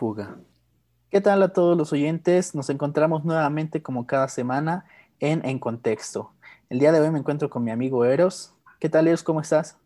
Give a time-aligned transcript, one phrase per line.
[0.00, 0.38] fuga.
[1.10, 2.54] ¿Qué tal a todos los oyentes?
[2.54, 4.86] Nos encontramos nuevamente como cada semana
[5.18, 6.32] en En Contexto.
[6.70, 8.54] El día de hoy me encuentro con mi amigo Eros.
[8.78, 9.22] ¿Qué tal Eros?
[9.22, 9.76] ¿Cómo estás?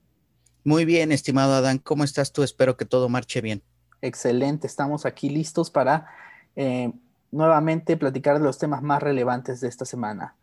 [0.62, 1.78] Muy bien, estimado Adán.
[1.78, 2.44] ¿Cómo estás tú?
[2.44, 3.60] Espero que todo marche bien.
[4.02, 4.68] Excelente.
[4.68, 6.06] Estamos aquí listos para
[6.54, 6.92] eh,
[7.32, 10.36] nuevamente platicar de los temas más relevantes de esta semana.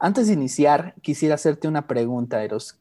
[0.00, 2.76] Antes de iniciar, quisiera hacerte una pregunta, Eros.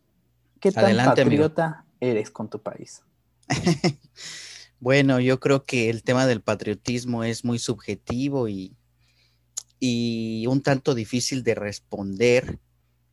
[0.60, 3.04] ¿Qué tan patriota eres con tu país?
[4.82, 8.76] Bueno, yo creo que el tema del patriotismo es muy subjetivo y,
[9.80, 12.60] y un tanto difícil de responder.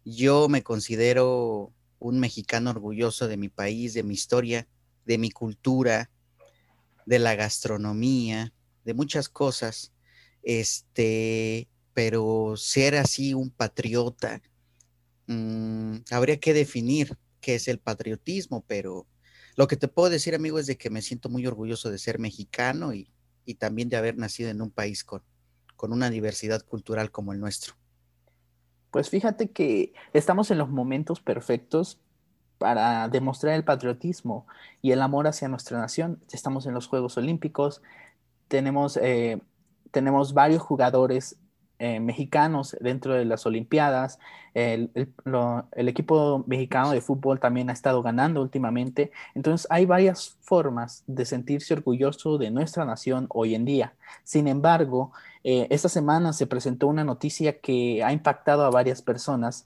[0.03, 4.67] Yo me considero un mexicano orgulloso de mi país, de mi historia,
[5.05, 6.11] de mi cultura,
[7.05, 8.55] de la gastronomía,
[8.87, 9.93] de muchas cosas.
[10.43, 14.41] Este, pero ser así un patriota,
[15.27, 19.07] mm, habría que definir qué es el patriotismo, pero
[19.59, 22.21] lo que te puedo decir, amigo, es de que me siento muy orgulloso de ser
[22.21, 23.11] mexicano y,
[23.59, 25.23] también de haber nacido en un país con,
[25.75, 27.75] con una diversidad cultural como el nuestro.
[28.93, 31.99] Pues fíjate que estamos en los momentos perfectos
[32.59, 34.47] para demostrar el patriotismo
[34.81, 36.23] y el amor hacia nuestra nación.
[36.31, 37.83] Estamos en los Juegos Olímpicos,
[38.47, 39.41] tenemos, eh,
[39.91, 41.37] tenemos varios jugadores
[41.81, 44.19] eh, mexicanos dentro de las Olimpiadas.
[44.53, 44.91] El,
[45.77, 49.13] equipo mexicano de fútbol también ha estado ganando últimamente.
[49.37, 53.95] Entonces hay varias formas de sentirse orgulloso de nuestra nación hoy en día.
[54.25, 55.13] Sin embargo,
[55.45, 59.65] eh, esta semana se presentó una noticia que ha impactado a varias personas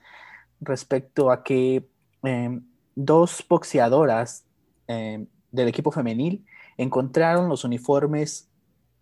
[0.61, 1.89] respecto a que
[2.23, 2.63] em,
[2.95, 4.45] dos boxeadoras
[4.87, 6.45] em, del equipo femenil
[6.77, 8.49] encontraron los uniformes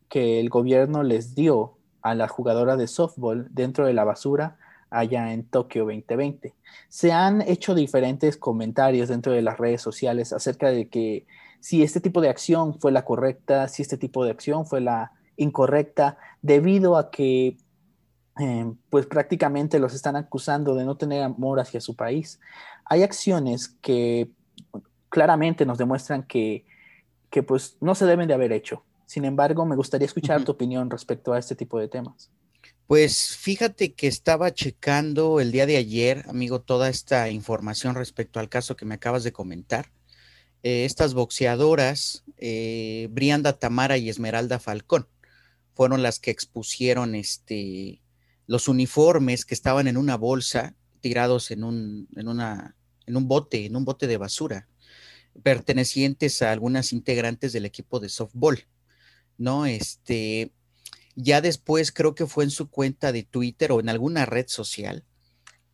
[0.08, 4.56] que el gobierno les dio a la jugadora de softball dentro de la basura
[4.90, 6.54] allá en Tokio 2020.
[6.88, 11.26] Se han hecho diferentes comentarios dentro de las redes sociales acerca de que
[11.60, 15.12] si este tipo de acción fue la correcta, si este tipo de acción fue la
[15.36, 17.56] incorrecta, debido a que
[18.38, 22.40] eh, pues prácticamente los están acusando de no tener amor hacia su país.
[22.84, 24.30] Hay acciones que
[25.08, 26.64] claramente nos demuestran que,
[27.28, 28.82] que pues no se deben de haber hecho.
[29.10, 32.30] Sin embargo, me gustaría escuchar tu opinión respecto a este tipo de temas.
[32.86, 38.48] Pues fíjate que estaba checando el día de ayer, amigo, toda esta información respecto al
[38.48, 39.90] caso que me acabas de comentar.
[40.62, 45.08] Eh, estas boxeadoras, eh, Brianda Tamara y Esmeralda Falcón,
[45.74, 48.02] fueron las que expusieron este,
[48.46, 53.66] los uniformes que estaban en una bolsa tirados en un, en, una, en un bote,
[53.66, 54.68] en un bote de basura,
[55.42, 58.68] pertenecientes a algunas integrantes del equipo de softball.
[59.40, 59.64] ¿No?
[59.64, 60.52] Este,
[61.16, 65.04] ya después creo que fue en su cuenta de Twitter o en alguna red social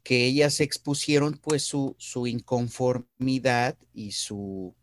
[0.04, 4.76] que ellas expusieron pues su, su inconformidad y su,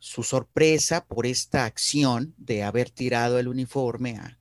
[0.00, 4.40] su, sorpresa por esta acción de haber tirado el uniforme a,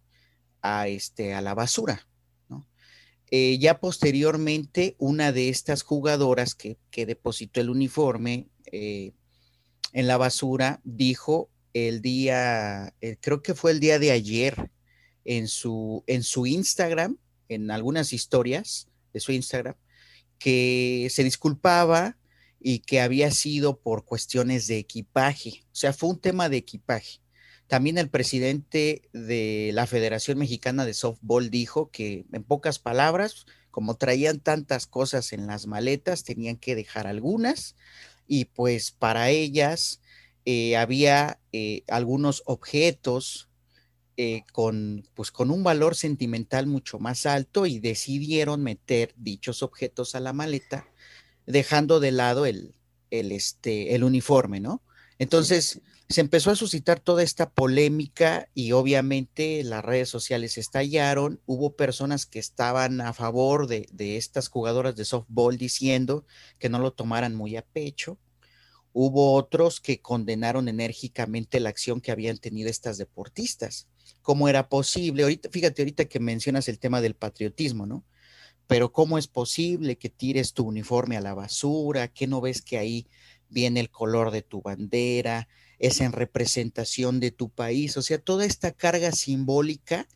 [0.63, 2.07] a, este, a la basura.
[2.49, 2.67] ¿no?
[3.29, 9.13] Eh, ya posteriormente, una de estas jugadoras que, que depositó el uniforme eh,
[9.93, 14.71] en la basura dijo el día, eh, creo que fue el día de ayer,
[15.25, 17.17] en su, en su Instagram,
[17.49, 19.75] en algunas historias de su Instagram,
[20.37, 22.17] que se disculpaba
[22.59, 25.65] y que había sido por cuestiones de equipaje.
[25.71, 27.19] O sea, fue un tema de equipaje.
[27.67, 33.95] También el presidente de la Federación Mexicana de Softball dijo que, en pocas palabras, como
[33.95, 37.75] traían tantas cosas en las maletas, tenían que dejar algunas
[38.27, 40.01] y pues para ellas
[40.45, 43.49] eh, había eh, algunos objetos
[44.17, 50.15] eh, con, pues, con un valor sentimental mucho más alto y decidieron meter dichos objetos
[50.15, 50.87] a la maleta,
[51.45, 52.75] dejando de lado el,
[53.11, 54.83] el, este, el uniforme, ¿no?
[55.19, 61.39] Entonces se empezó a suscitar toda esta polémica y obviamente las redes sociales estallaron.
[61.45, 66.25] Hubo personas que estaban a favor de, de estas jugadoras de softball diciendo
[66.57, 68.17] que no lo tomaran muy a pecho
[69.01, 73.87] Hubo otros que condenaron enérgicamente la acción que habían tenido estas deportistas.
[74.21, 75.23] ¿Cómo era posible?
[75.23, 78.03] Ahorita, fíjate, ahorita que mencionas el tema del patriotismo, ¿no?
[78.67, 82.09] Pero ¿cómo es posible que tires tu uniforme a la basura?
[82.09, 83.07] ¿Qué no ves que ahí
[83.47, 85.47] viene el color de tu bandera?
[85.77, 87.95] Es en representación de tu país.
[87.95, 90.09] O sea, toda esta carga simbólica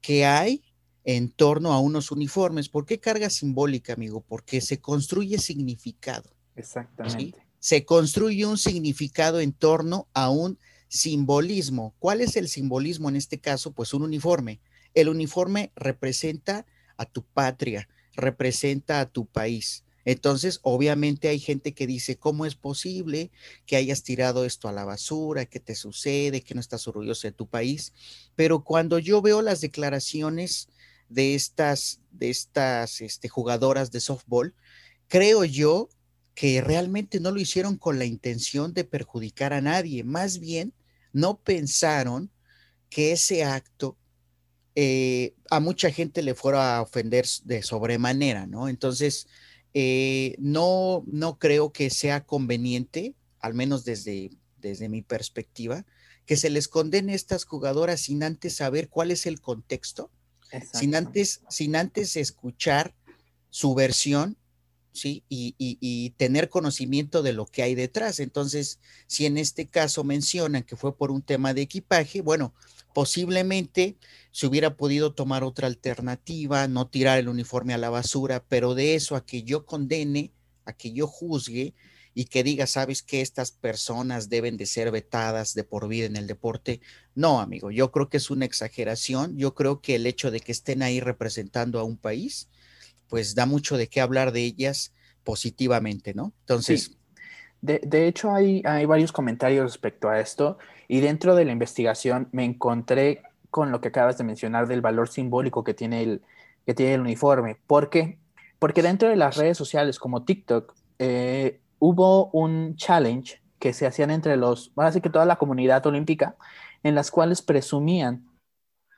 [0.00, 0.62] que hay
[1.04, 2.70] en torno a unos uniformes.
[2.70, 4.24] ¿Por qué carga simbólica, amigo?
[4.26, 6.30] Porque se construye significado.
[6.56, 10.58] Exactamente se construye un significado en torno a un
[10.88, 11.94] simbolismo.
[11.98, 13.72] ¿Cuál es el simbolismo en este caso?
[13.72, 14.60] Pues un uniforme.
[14.94, 16.66] El uniforme representa
[16.96, 19.84] a tu patria, representa a tu país.
[20.04, 23.30] Entonces, obviamente hay gente que dice, ¿cómo es posible
[23.66, 25.44] que hayas tirado esto a la basura?
[25.44, 26.40] ¿Qué te sucede?
[26.40, 27.92] ¿Que no estás orgulloso de tu país?
[28.34, 30.68] Pero cuando yo veo las declaraciones
[31.10, 34.54] de estas, de estas este, jugadoras de softball,
[35.08, 35.90] creo yo
[36.38, 40.72] que realmente no lo hicieron con la intención de perjudicar a nadie, más bien
[41.12, 42.30] no pensaron
[42.88, 43.98] que ese acto
[44.76, 48.68] eh, a mucha gente le fuera a ofender de sobremanera, ¿no?
[48.68, 49.26] Entonces,
[49.74, 55.86] eh, no, no creo que sea conveniente, al menos desde, desde mi perspectiva,
[56.24, 60.12] que se les condene a estas jugadoras sin antes saber cuál es el contexto,
[60.72, 62.94] sin antes, sin antes escuchar
[63.50, 64.38] su versión,
[65.00, 65.24] ¿sí?
[65.28, 68.20] Y, y, tener conocimiento de lo que hay detrás.
[68.20, 72.54] Entonces, si en este caso mencionan que fue por un tema de equipaje, bueno,
[72.92, 73.96] posiblemente
[74.32, 78.94] se hubiera podido tomar otra alternativa, no tirar el uniforme a la basura, pero de
[78.94, 80.32] eso a que yo condene,
[80.64, 81.74] a que yo juzgue
[82.18, 86.16] y que diga, sabes que estas personas deben de ser vetadas de por vida en
[86.16, 86.80] el deporte.
[87.14, 89.36] No, amigo, yo creo que es una exageración.
[89.36, 92.48] Yo creo que el hecho de que estén ahí representando a un país,
[93.08, 94.92] pues da mucho de qué hablar de ellas
[95.24, 96.32] positivamente, ¿no?
[96.40, 96.94] Entonces...
[97.60, 102.44] De, hecho, hay, hay varios comentarios respecto a esto y dentro de la investigación me
[102.44, 106.22] encontré con lo que acabas de mencionar del valor simbólico que tiene el,
[106.66, 107.56] que tiene el uniforme.
[107.66, 108.18] ¿Por qué?
[108.60, 114.10] Porque dentro de las redes sociales como TikTok eh, hubo un challenge que se hacían
[114.10, 116.36] entre los, ahora que toda la comunidad olímpica,
[116.82, 118.27] en las cuales presumían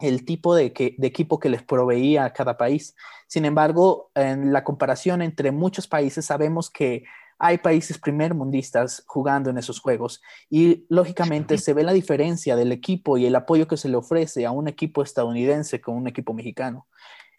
[0.00, 2.94] el tipo de, que, de equipo que les proveía cada país.
[3.26, 7.05] Sin embargo, en la comparación entre muchos países, sabemos que
[7.38, 10.20] hay países primermundistas jugando en esos juegos
[10.50, 14.44] y lógicamente se ve la diferencia del equipo y el apoyo que se le ofrece
[14.44, 16.87] a un equipo estadounidense con un equipo mexicano.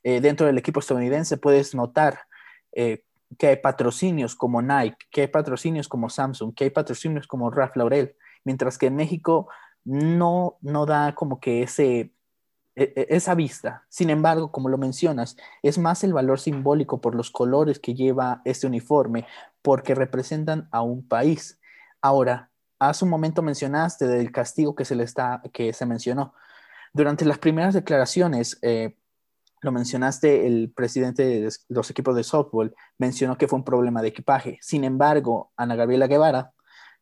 [0.03, 2.21] Eh, dentro del equipo estadounidense puedes notar
[2.71, 3.03] eh,
[3.37, 7.75] que hay patrocinios como Nike, que hay patrocinios como Samsung, que hay patrocinios como Ralph
[7.75, 9.49] Laurel, mientras que en México
[9.83, 12.11] no, no da como que ese,
[12.75, 13.85] esa vista.
[13.89, 18.41] Sin embargo, como lo mencionas, es más el valor simbólico por los colores que lleva
[18.45, 19.27] este uniforme,
[19.61, 21.59] porque representan a un país.
[22.01, 26.33] Ahora, hace un momento mencionaste del castigo que se le está, que se mencionó.
[26.93, 28.95] Durante las primeras declaraciones, eh,
[29.61, 34.07] lo mencionaste, el presidente de los equipos de softball mencionó que fue un problema de
[34.07, 34.57] equipaje.
[34.61, 36.53] Sin embargo, Ana Gabriela Guevara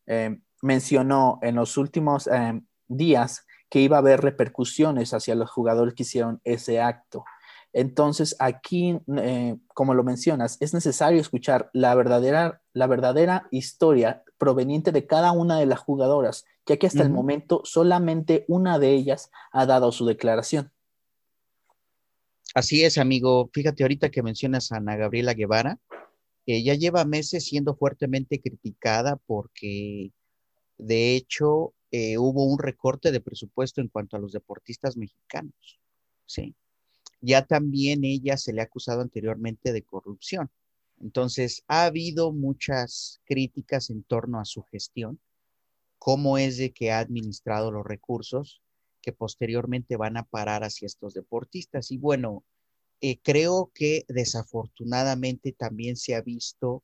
[0.06, 5.94] eh, mencionó en los últimos eh, días que iba a haber repercusiones hacia los jugadores
[5.94, 7.24] que hicieron ese acto.
[7.72, 14.90] Entonces, aquí, eh, como lo mencionas, es necesario escuchar la verdadera, la verdadera historia proveniente
[14.90, 19.30] de cada una de las jugadoras, ya que hasta el momento solamente una de ellas
[19.52, 20.72] ha dado su declaración.
[22.54, 23.50] Así es, amigo.
[23.52, 25.78] Fíjate ahorita que mencionas a Ana Gabriela Guevara,
[26.44, 30.10] que ya lleva meses siendo fuertemente criticada porque,
[30.76, 35.80] de hecho, eh, hubo un recorte de presupuesto en cuanto a los deportistas mexicanos.
[36.26, 36.54] Sí.
[37.20, 40.50] Ya también ella se le ha acusado anteriormente de corrupción.
[41.00, 45.18] Entonces, ha habido muchas críticas en torno a su gestión,
[45.98, 48.62] cómo es de que ha administrado los recursos
[49.02, 51.90] que posteriormente van a parar hacia estos deportistas.
[51.90, 52.44] Y bueno,
[53.00, 56.82] eh, creo que desafortunadamente también se ha visto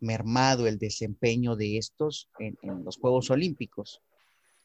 [0.00, 4.00] mermado el desempeño de estos en los Juegos Olímpicos.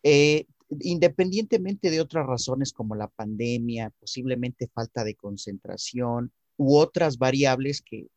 [0.08, 0.46] Eh,
[0.82, 8.08] independientemente de otras razones como la pandemia, posiblemente falta de concentración u otras variables que,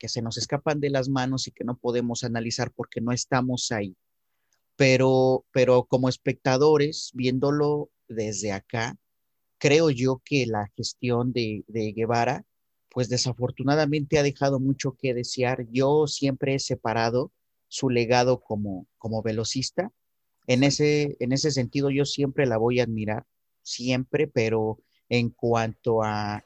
[0.00, 3.94] se nos escapan de las manos y que no podemos analizar porque no estamos ahí.
[4.74, 8.96] Pero, pero como espectadores, viéndolo desde acá,
[9.58, 12.46] creo yo que la gestión de, de Guevara,
[12.88, 15.68] pues desafortunadamente ha dejado mucho que desear.
[15.70, 17.30] Yo siempre he separado
[17.68, 19.92] su legado como, como velocista
[20.48, 23.26] en ese, en ese sentido, yo siempre la voy a admirar,
[23.62, 24.78] siempre, pero
[25.10, 26.42] en cuanto a,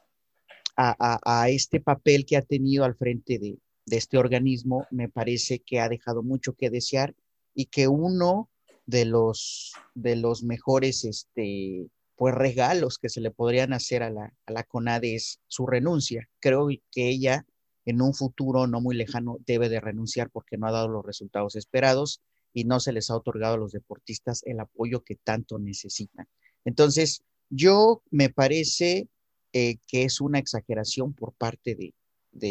[0.75, 5.87] a, este papel que ha tenido al frente de, este organismo, me parece que ha
[5.87, 7.15] dejado mucho que desear
[7.55, 8.49] y que uno
[8.85, 14.33] de los, de los mejores este, pues, regalos que se le podrían hacer a la,
[14.45, 16.27] a la CONADE es su renuncia.
[16.41, 17.45] Creo que ella
[17.85, 21.55] en un futuro no muy lejano debe de renunciar porque no ha dado los resultados
[21.55, 22.21] esperados
[22.53, 26.27] y no se les ha otorgado a los deportistas el apoyo que tanto necesitan.
[26.65, 29.09] Entonces, yo me parece
[29.51, 31.93] eh, que es una exageración por parte de,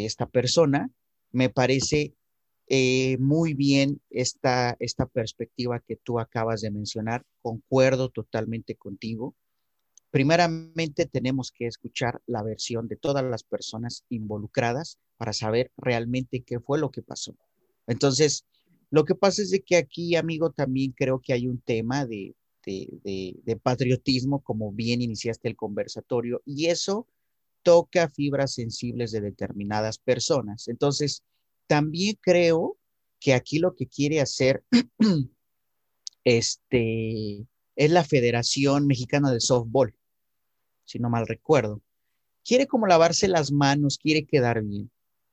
[0.06, 0.90] esta persona.
[1.32, 2.14] Me parece
[2.68, 7.24] eh, muy bien esta, esta perspectiva que tú acabas de mencionar.
[7.40, 9.34] Concuerdo totalmente contigo.
[10.10, 16.60] primeramente tenemos que escuchar la versión de todas las personas involucradas para saber realmente qué
[16.60, 17.34] fue lo que pasó.
[17.86, 18.44] Entonces,
[18.92, 22.36] lo que pasa es de que aquí, amigo, también creo que hay un tema de,
[22.64, 27.08] de, patriotismo, como bien iniciaste el conversatorio, y eso
[27.64, 30.68] toca fibras sensibles de determinadas personas.
[30.68, 31.24] Entonces,
[31.66, 32.78] también creo
[33.18, 34.62] que aquí lo que quiere hacer
[36.24, 39.96] este, es la Federación Mexicana de Softball
[40.84, 41.80] si no mal recuerdo.
[42.44, 44.90] Quiere como lavarse las manos, quiere quedar bien.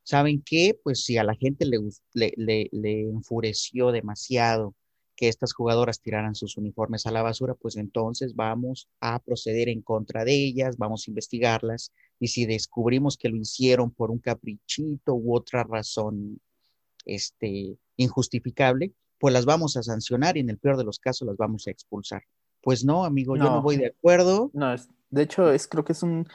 [0.09, 0.75] ¿Saben qué?
[0.83, 1.77] Pues si a la gente le,
[2.15, 4.73] le, le, enfureció demasiado
[5.15, 9.83] que estas jugadoras tiraran sus uniformes a la basura, pues entonces vamos a proceder en
[9.83, 15.13] contra de ellas, vamos a investigarlas y si descubrimos que lo hicieron por un caprichito
[15.13, 16.41] u otra razón
[17.05, 21.37] este, injustificable, pues las vamos a sancionar y en el peor de los casos las
[21.37, 22.23] vamos a expulsar.
[22.63, 24.49] Pues no, amigo, yo no voy de acuerdo.
[24.55, 26.27] No, es, de hecho, es, creo que es un,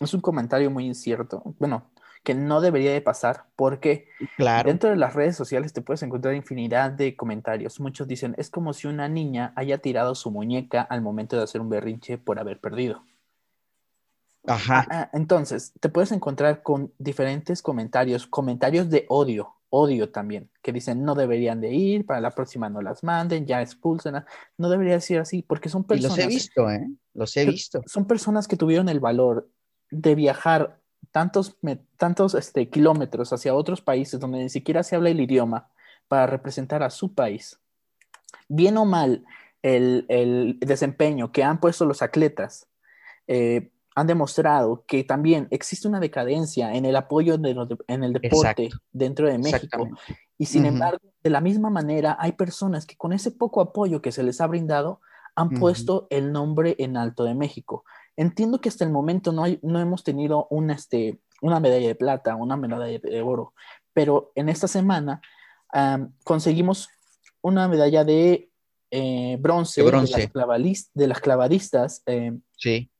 [0.00, 1.42] es un comentario muy incierto.
[1.58, 1.90] Bueno,
[2.22, 4.68] que no debería de pasar porque claro.
[4.68, 7.80] dentro de las redes sociales te puedes encontrar infinidad de comentarios.
[7.80, 11.60] Muchos dicen, es como si una niña haya tirado su muñeca al momento de hacer
[11.60, 13.04] un berrinche por haber perdido.
[14.46, 14.86] Ajá.
[14.90, 20.72] Ah, ah, entonces, te puedes encontrar con diferentes comentarios, comentarios de odio, odio también, que
[20.72, 24.16] dicen no deberían de ir, para la próxima no las manden, ya expulsen,
[24.58, 26.18] no debería ser así, porque son personas...
[26.18, 26.88] los he visto, ¿eh?
[27.14, 27.82] Los he visto.
[27.86, 29.48] Son personas que tuvieron el valor
[29.90, 31.56] de viajar tantos,
[31.96, 35.68] tantos este, kilómetros hacia otros países donde ni siquiera se habla el idioma
[36.08, 37.58] para representar a su país.
[38.48, 39.24] Bien o mal,
[39.62, 42.66] el, el desempeño que han puesto los atletas
[43.26, 49.28] eh, han demostrado que también existe una decadencia en el apoyo en el deporte dentro
[49.28, 49.88] de México.
[50.38, 54.12] Y sin embargo, de la misma manera, hay personas que con ese poco apoyo que
[54.12, 55.00] se les ha brindado,
[55.34, 57.84] han puesto el nombre en alto de México.
[58.16, 61.94] Entiendo que hasta el momento no, hay, no hemos tenido una, este, una medalla de
[61.94, 63.54] plata, una medalla de oro,
[63.92, 65.20] pero en esta semana
[66.24, 66.88] conseguimos
[67.40, 68.50] una medalla de
[68.90, 72.02] eh, bronce, De, las clavadistas.
[72.04, 72.90] Eh, sí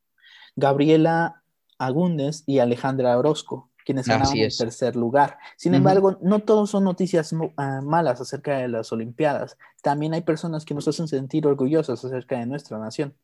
[0.57, 1.43] Gabriela
[1.79, 5.39] Agúndez y Alejandra Orozco, quienes ganaron el tercer lugar.
[5.57, 9.57] Sin embargo, no todos son noticias ah, malas acerca de las Olimpiadas.
[9.83, 13.15] También hay personas que nos hacen sentir orgullosos acerca de nuestra nación.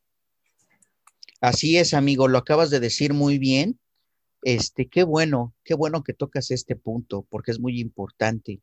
[1.40, 3.78] Así es, amigo, lo acabas de decir muy bien.
[4.42, 8.61] Este, qué bueno, qué bueno que tocas este punto, porque es muy importante.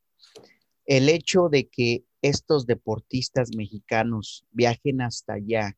[0.86, 5.78] El hecho de que estos deportistas mexicanos viajen hasta allá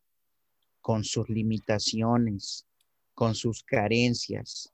[0.82, 2.66] con sus limitaciones,
[3.14, 4.72] con sus carencias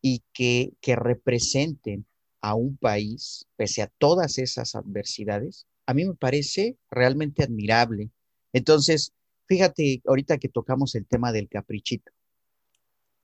[0.00, 2.06] y que, representen
[2.40, 8.10] a un país pese a todas esas adversidades, a mí me parece realmente admirable.
[8.52, 9.12] Entonces,
[9.46, 12.12] fíjate, ahorita que tocamos el tema del caprichito,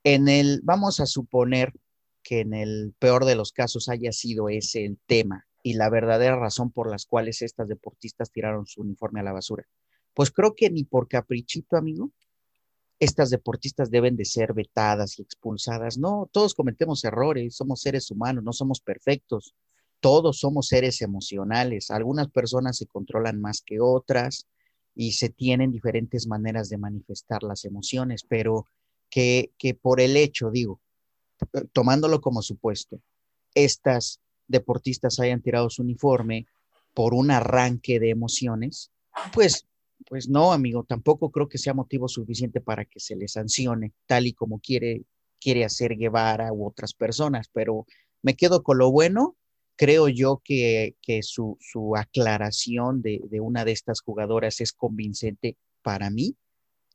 [0.04, 1.72] en el, vamos a suponer
[2.22, 6.36] que en el peor de los casos haya sido ese el tema y la verdadera
[6.36, 9.66] razón por las cuales estas deportistas tiraron su uniforme a la basura.
[10.14, 12.10] Pues creo que ni por caprichito, amigo,
[12.98, 15.98] estas deportistas deben de ser vetadas y expulsadas.
[15.98, 19.54] No, todos cometemos errores, somos seres humanos, no somos perfectos.
[20.00, 21.90] Todos somos seres emocionales.
[21.90, 24.46] Algunas personas se controlan más que otras
[24.94, 28.66] y se tienen diferentes maneras de manifestar las emociones, pero
[29.10, 30.80] que, que por el hecho, digo,
[31.72, 33.00] tomándolo como supuesto,
[33.54, 36.46] estas deportistas hayan tirado su uniforme
[36.94, 38.90] por un arranque de emociones,
[39.32, 39.66] pues
[40.08, 44.26] pues no, amigo, tampoco creo que sea motivo suficiente para que se le sancione, tal
[44.26, 45.04] y como quiere,
[45.40, 47.86] quiere hacer Guevara u otras personas, pero
[48.22, 49.36] me quedo con lo bueno.
[49.76, 51.58] Creo yo que, su,
[51.96, 56.36] aclaración de, de una de estas jugadoras es convincente para mí.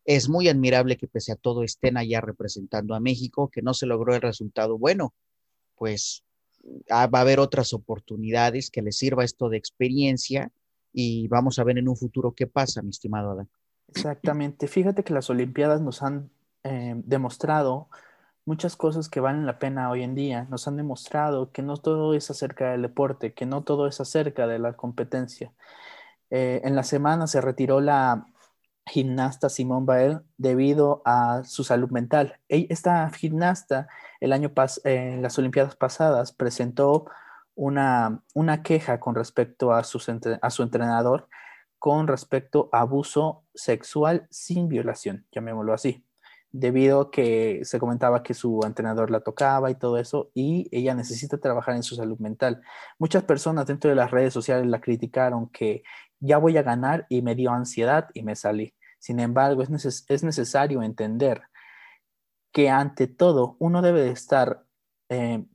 [0.06, 3.88] Es muy admirable que pese a todo estén allá representando a México, que no se
[3.88, 5.14] logró el resultado bueno,
[5.76, 6.24] pues
[6.90, 10.52] ah, va a haber otras oportunidades que les sirva esto de experiencia
[10.94, 13.50] y vamos a ver en un futuro qué pasa, mi estimado Adán.
[13.90, 14.68] Exactamente.
[14.68, 16.30] Fíjate que las Olimpiadas nos han
[16.64, 17.90] eh, demostrado
[18.48, 20.48] muchas cosas que valen la pena hoy en día.
[20.50, 24.48] Nos han demostrado que no todo es acerca del deporte, que no todo es acerca
[24.48, 25.54] de la competencia.
[26.30, 28.26] Eh, en la semana se retiró la
[28.86, 32.40] gimnasta Simone Bael debido a su salud mental.
[32.48, 33.90] Esta gimnasta
[34.22, 34.54] el año
[34.86, 37.06] en las Olimpiadas pasadas presentó
[37.54, 40.00] una, una queja con respecto a su,
[40.42, 41.28] a su entrenador
[41.80, 46.07] con respecto a abuso sexual sin violación, llamémoslo así,
[46.52, 50.96] debido a que se comentaba que su entrenador la tocaba y todo eso, y ella
[50.96, 52.62] necesita trabajar en su salud mental.
[53.00, 55.84] Muchas personas dentro de las redes sociales la criticaron que
[56.20, 58.74] ya voy a ganar y me dio ansiedad y me salí.
[59.00, 61.44] Sin embargo, es, es necesario entender
[62.52, 64.64] que ante todo uno debe de estar
[65.10, 65.46] eh,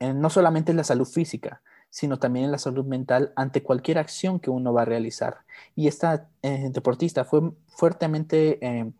[0.00, 4.40] no solamente en la salud física, sino también en la salud mental ante cualquier acción
[4.40, 5.38] que uno va a realizar.
[5.74, 8.92] Y esta eh, deportista fue fuertemente eh,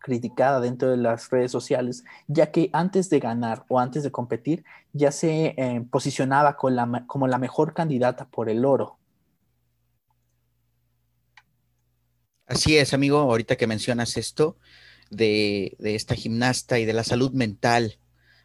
[0.00, 4.64] criticada dentro de las redes sociales, ya que antes de ganar o antes de competir,
[4.92, 8.98] ya se eh, posicionaba como la mejor candidata por el oro.
[12.48, 14.56] Así es, amigo, ahorita que mencionas esto
[15.10, 17.98] de, esta gimnasta y de la salud mental,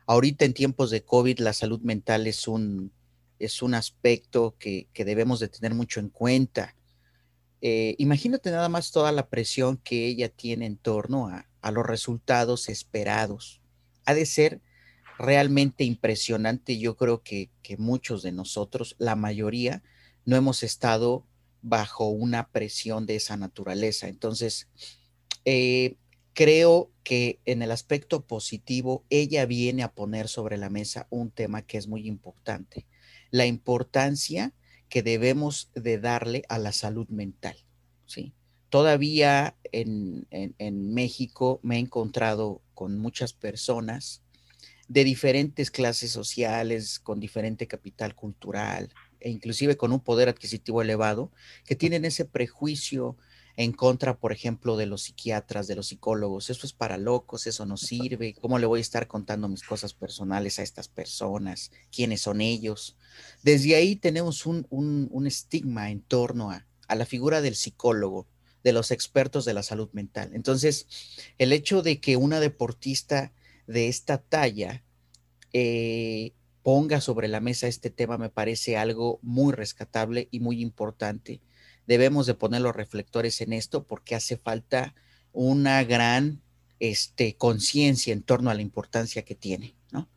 [0.07, 2.91] ahorita en tiempos de COVID la salud mental es un
[3.39, 6.75] es un aspecto que, debemos de tener mucho en cuenta.
[7.65, 12.67] Eh, imagínate nada más toda la presión que ella tiene en torno a, los resultados
[12.67, 13.61] esperados.
[14.03, 14.61] Ha de ser
[15.17, 16.77] realmente impresionante.
[16.77, 19.81] Yo creo que, muchos de nosotros, la mayoría,
[20.25, 21.25] no hemos estado
[21.61, 24.09] bajo una presión de esa naturaleza.
[24.09, 24.67] Entonces,
[25.45, 25.95] eh,
[26.33, 31.61] creo que en el aspecto positivo, ella viene a poner sobre la mesa un tema
[31.61, 32.85] que es muy importante
[33.33, 34.53] la importancia
[34.93, 37.57] que debemos de darle a la salud mental,
[38.05, 38.31] ¿sí?
[38.69, 40.27] Todavía en,
[40.93, 44.21] México me he encontrado con muchas personas
[44.87, 51.31] de diferentes clases sociales, con diferente capital cultural e inclusive con un poder adquisitivo elevado,
[51.65, 53.17] que tienen ese prejuicio
[53.55, 56.49] en contra, por ejemplo, de los psiquiatras, de los psicólogos.
[56.49, 58.33] Eso es para locos, eso no sirve.
[58.41, 61.71] ¿Cómo le voy a estar contando mis cosas personales a estas personas?
[61.91, 62.97] ¿Quiénes son ellos?
[63.43, 64.65] Desde ahí tenemos un,
[65.27, 68.27] estigma en torno a, la figura del psicólogo,
[68.63, 70.31] de los expertos de la salud mental.
[70.33, 70.87] Entonces,
[71.37, 73.33] el hecho de que una deportista
[73.67, 74.83] de esta talla
[75.53, 76.33] eh,
[76.63, 81.41] ponga sobre la mesa este tema me parece algo muy rescatable y muy importante
[81.87, 84.95] debemos de poner los reflectores en esto porque hace falta
[85.31, 86.41] una gran
[86.79, 90.09] este, conciencia en torno a la importancia que tiene, ¿no?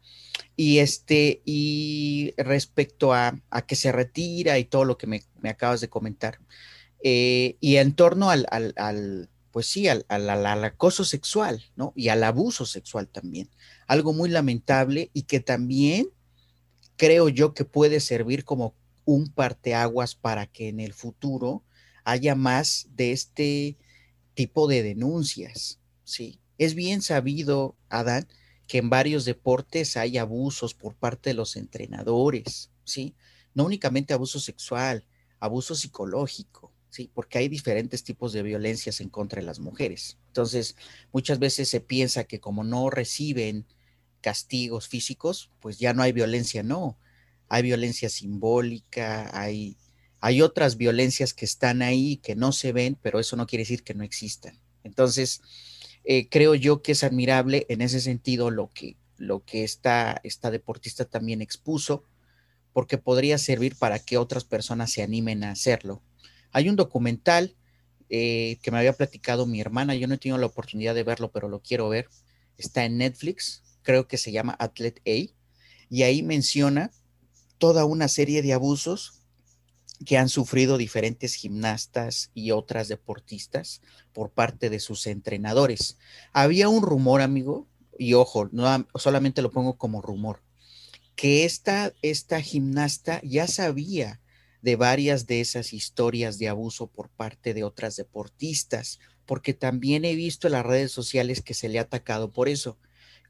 [0.56, 5.88] Y, este, y respecto a, que se retira y todo lo que me, acabas de
[5.88, 6.40] comentar,
[7.02, 11.92] eh, y en torno al, al, pues sí, al, al, acoso sexual, ¿no?
[11.94, 13.48] Y al abuso sexual también.
[13.86, 16.08] Algo muy lamentable y que también
[16.96, 18.74] creo yo que puede servir como
[19.06, 21.64] un parteaguas para que en el futuro
[22.04, 23.78] haya más de este
[24.34, 26.40] tipo de denuncias, ¿sí?
[26.58, 28.28] Es bien sabido, Adán,
[28.66, 33.14] que en varios deportes hay abusos por parte de los entrenadores, ¿sí?
[33.54, 35.06] No únicamente abuso sexual,
[35.38, 37.10] abuso psicológico, ¿sí?
[37.14, 40.18] Porque hay diferentes tipos de violencias en contra de las mujeres.
[40.26, 40.76] Entonces,
[41.12, 43.66] muchas veces se piensa que como no reciben
[44.20, 46.98] castigos físicos, pues ya no hay violencia, no
[47.48, 49.76] hay violencia simbólica, hay,
[50.20, 53.82] hay otras violencias que están ahí, que no se ven, pero eso no quiere decir
[53.82, 54.58] que no existan.
[54.84, 55.42] Entonces,
[56.04, 60.50] eh, creo yo que es admirable en ese sentido lo que, lo que esta, esta
[60.50, 62.04] deportista también expuso,
[62.72, 66.02] porque podría servir para que otras personas se animen a hacerlo.
[66.52, 67.56] Hay un documental
[68.08, 71.32] eh, que me había platicado mi hermana, yo no he tenido la oportunidad de verlo,
[71.32, 72.08] pero lo quiero ver.
[72.56, 75.32] Está en Netflix, creo que se llama Athlete A,
[75.88, 76.90] y ahí menciona
[77.58, 79.22] toda una serie de abusos
[80.04, 83.80] que han sufrido diferentes gimnastas y otras deportistas
[84.12, 85.96] por parte de sus entrenadores.
[86.32, 87.66] Había un rumor, amigo,
[87.98, 90.42] y ojo, no solamente lo pongo como rumor,
[91.14, 94.20] que esta, esta gimnasta ya sabía
[94.60, 100.14] de varias de esas historias de abuso por parte de otras deportistas, porque también he
[100.14, 102.76] visto en las redes sociales que se le ha atacado por eso.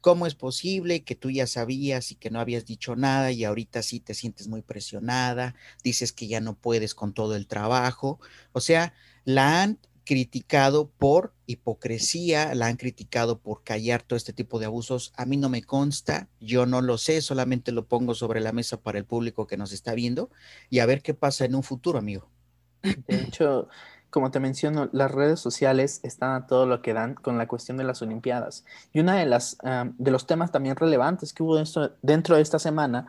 [0.07, 3.83] ¿Cómo es posible que tú ya sabías y que no habías dicho nada y ahorita
[3.83, 5.53] sí te sientes muy presionada?
[5.83, 8.17] Dices que ya no puedes con todo el trabajo.
[8.53, 8.93] O sea,
[9.25, 15.11] la han criticado por hipocresía, la han criticado por callar todo este tipo de abusos.
[15.17, 18.79] A mí no me consta, yo no lo sé, solamente lo pongo sobre la mesa
[18.79, 20.29] para el público que nos está viendo
[20.69, 22.31] y a ver qué pasa en un futuro, amigo.
[23.09, 23.67] De hecho,
[24.09, 27.77] como te menciono, las redes sociales están a todo lo que dan con la cuestión
[27.77, 28.65] de las Olimpiadas.
[28.93, 29.57] Y uno de, las,
[29.97, 31.61] de los temas también relevantes que hubo
[32.01, 33.07] dentro de esta semana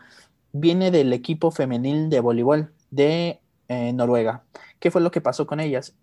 [0.52, 4.42] viene del equipo femenil de voleibol de eh, Noruega.
[4.80, 5.94] ¿Qué fue lo que pasó con ellas?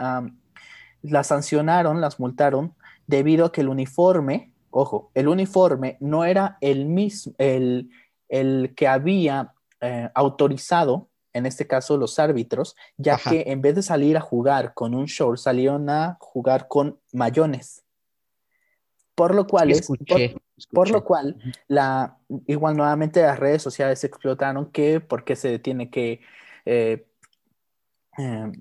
[1.01, 2.73] las sancionaron, las multaron
[3.05, 7.91] debido a que el uniforme, ojo, el uniforme no era el mismo, el,
[8.27, 13.83] el que había eh, autorizado en este caso los árbitros, ya que en vez de
[13.83, 17.83] salir a jugar con un short, salieron a jugar con mayones.
[19.15, 19.73] Por lo cual,
[20.71, 22.17] por, lo cual la,
[22.47, 26.21] igual nuevamente las redes sociales explotaron que por qué se tiene que,
[26.65, 27.05] eh,
[28.17, 28.51] eh,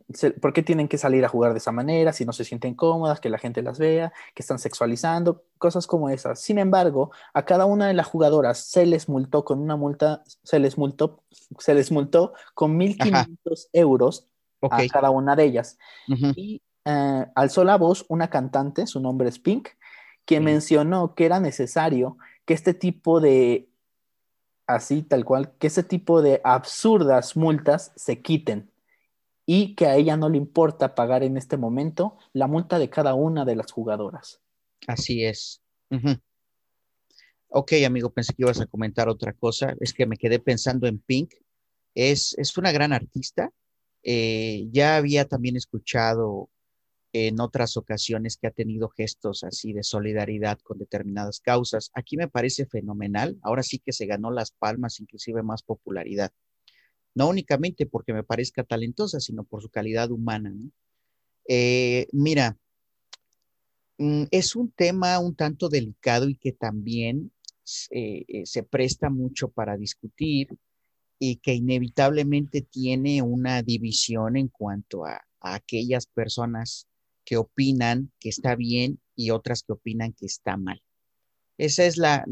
[0.40, 3.20] ¿Por qué tienen que salir a jugar de esa manera si no se sienten cómodas,
[3.20, 6.40] que la gente las vea, que están sexualizando, cosas como esas?
[6.40, 10.58] Sin embargo, a cada una de las jugadoras se les multó con una multa, se
[10.58, 11.22] les multó,
[11.58, 14.26] se les multó con 1.500 euros
[14.62, 15.78] a cada una de ellas.
[16.08, 19.68] Y eh, alzó la voz una cantante, su nombre es Pink,
[20.24, 23.68] que mencionó que era necesario que este tipo de,
[24.66, 28.73] así tal cual, que este tipo de absurdas multas se quiten
[29.46, 33.14] y que a ella no le importa pagar en este momento la multa de cada
[33.14, 34.40] una de las jugadoras.
[34.86, 35.62] Así es.
[37.48, 39.74] Ok, amigo, pensé que ibas a comentar otra cosa.
[39.80, 41.34] Es que me quedé pensando en Pink.
[41.94, 43.50] Es, es una gran artista.
[44.02, 46.50] Eh, ya había también escuchado
[47.12, 51.90] en otras ocasiones que ha tenido gestos así de solidaridad con determinadas causas.
[51.94, 53.38] Aquí me parece fenomenal.
[53.42, 56.32] Ahora sí que se ganó las palmas, inclusive más popularidad
[57.14, 60.52] no únicamente porque me parezca talentosa, sino por su calidad humana.
[61.48, 62.58] Eh, mira,
[63.98, 67.32] mm, es un tema un tanto delicado y que también
[67.90, 70.48] eh, eh, se presta mucho para discutir
[71.18, 76.86] y que inevitablemente tiene una división en cuanto a, aquellas personas
[77.24, 80.82] que opinan que está bien y otras que opinan que está mal.
[81.58, 82.24] Esa es la,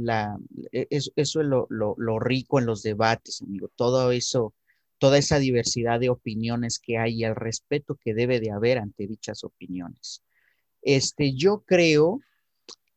[0.73, 3.69] e, eso, es lo, rico en los debates, amigo.
[3.77, 4.55] Todo eso
[5.03, 9.09] toda esa diversidad de opiniones que hay y el respeto que debe de haber ante
[9.09, 10.23] dichas opiniones.
[10.81, 12.21] Este, yo creo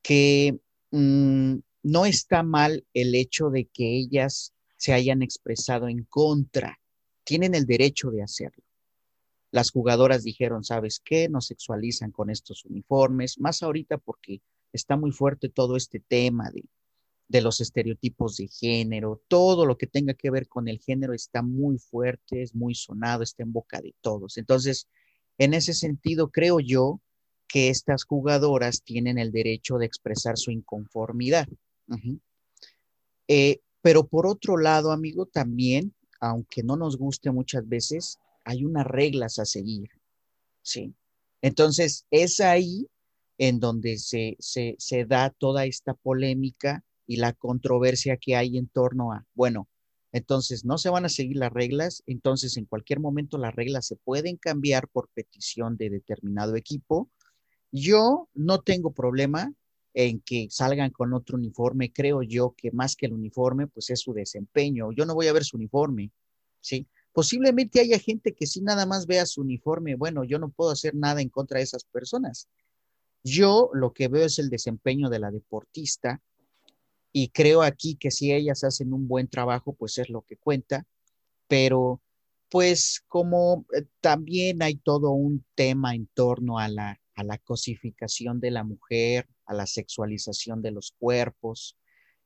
[0.04, 0.60] que
[0.92, 6.80] mm, no está mal el hecho de que ellas se hayan expresado en contra.
[7.24, 8.64] Tienen el derecho de hacerlo.
[9.50, 11.28] Las jugadoras dijeron, ¿sabes qué?
[11.28, 16.66] Nos sexualizan con estos uniformes, más ahorita porque está muy fuerte todo este tema de
[17.28, 21.42] de los estereotipos de género, todo lo que tenga que ver con el género está
[21.42, 24.38] muy fuerte, es muy sonado, está en boca de todos.
[24.38, 24.88] Entonces,
[25.38, 27.02] en ese sentido, creo yo
[27.48, 31.48] que estas jugadoras tienen el derecho de expresar su inconformidad.
[33.28, 38.86] Eh, pero por otro lado, amigo, también, aunque no nos guste muchas veces, hay unas
[38.86, 39.90] reglas a seguir.
[40.62, 40.94] ¿sí?
[41.42, 42.88] Entonces, es ahí
[43.38, 48.68] en donde se, se, se da toda esta polémica y la controversia que hay en
[48.68, 49.68] torno a, bueno,
[50.12, 53.98] entonces no se van a seguir las reglas, entonces en cualquier momento las reglas se
[53.98, 57.10] pueden cambiar por petición de determinado equipo.
[57.72, 59.54] Yo no tengo problema
[59.94, 64.00] en que salgan con otro uniforme, creo yo que más que el uniforme, pues es
[64.00, 64.92] su desempeño.
[64.92, 66.12] Yo no voy a ver su uniforme,
[66.62, 66.88] ¿sí?
[67.12, 70.96] Posiblemente haya gente que si nada más vea su uniforme, bueno, yo no puedo hacer
[70.96, 72.50] nada en contra de esas personas.
[73.24, 76.22] Yo lo que veo es el desempeño de la deportista
[77.18, 80.86] y creo aquí que si ellas hacen un buen trabajo, pues es lo que cuenta,
[81.48, 82.02] pero
[82.50, 88.42] pues como eh, también hay todo un tema en torno a la, a la cosificación
[88.42, 91.78] de la mujer, a la sexualización de los cuerpos,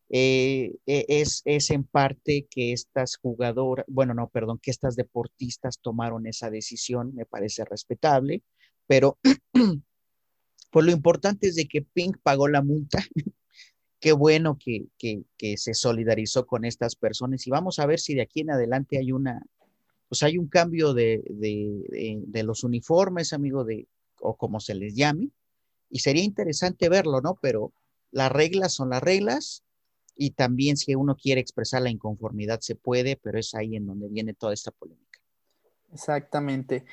[0.09, 5.79] eh, e, es, es, en parte que estas jugadoras, bueno, no, perdón, que estas deportistas
[5.81, 8.41] tomaron esa decisión, me parece respetable,
[8.87, 9.19] pero
[10.71, 13.03] pues lo importante es de que Pink pagó la multa
[13.99, 14.87] qué bueno que,
[15.57, 19.11] se solidarizó con estas personas y vamos a ver si de aquí en adelante hay
[19.11, 19.41] una,
[20.07, 21.23] pues hay un cambio de,
[22.43, 23.87] los uniformes, amigo, de,
[24.21, 25.29] o como se les llame,
[25.89, 27.37] y sería interesante verlo, ¿no?
[27.41, 27.73] Pero
[28.11, 29.63] las reglas son las reglas
[30.15, 34.07] y también si uno quiere expresar la inconformidad se puede, pero es ahí en donde
[34.07, 35.19] viene toda esta polémica.
[35.91, 36.85] Exactamente.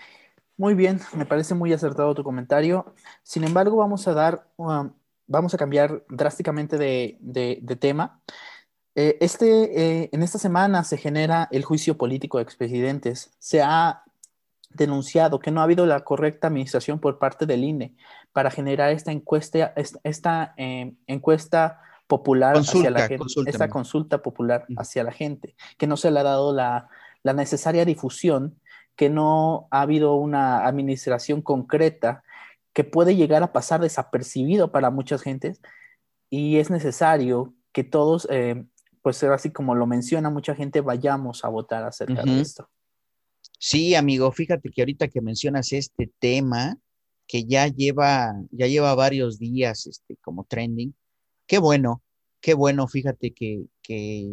[0.56, 2.94] Muy bien, me parece muy acertado tu comentario.
[3.22, 4.90] Sin embargo, vamos a dar um,
[5.26, 8.20] vamos a cambiar drásticamente de, tema.
[8.94, 13.30] Eh, este, eh, en esta semana se genera el juicio político de expresidentes.
[13.38, 14.04] Se ha
[14.70, 17.94] denunciado que no ha habido la correcta administración por parte del INE
[18.32, 19.72] para generar esta encuesta,
[20.04, 25.96] esta, eh, encuesta popular hacia la gente, esta consulta popular hacia la gente, que no
[25.96, 26.88] se le ha dado la,
[27.22, 28.60] la necesaria difusión,
[28.94, 32.22] que no ha habido una administración concreta
[32.76, 35.62] que puede llegar a pasar desapercibido para muchas gentes
[36.28, 38.66] y es necesario que todos, eh,
[39.00, 42.68] pues así como lo menciona mucha gente, vayamos a votar acerca de esto.
[43.58, 46.76] Sí, amigo, fíjate que ahorita que mencionas este tema,
[47.26, 50.94] que ya lleva, ya lleva varios días este, como trending,
[51.46, 52.02] qué bueno,
[52.42, 54.28] qué bueno, fíjate que, que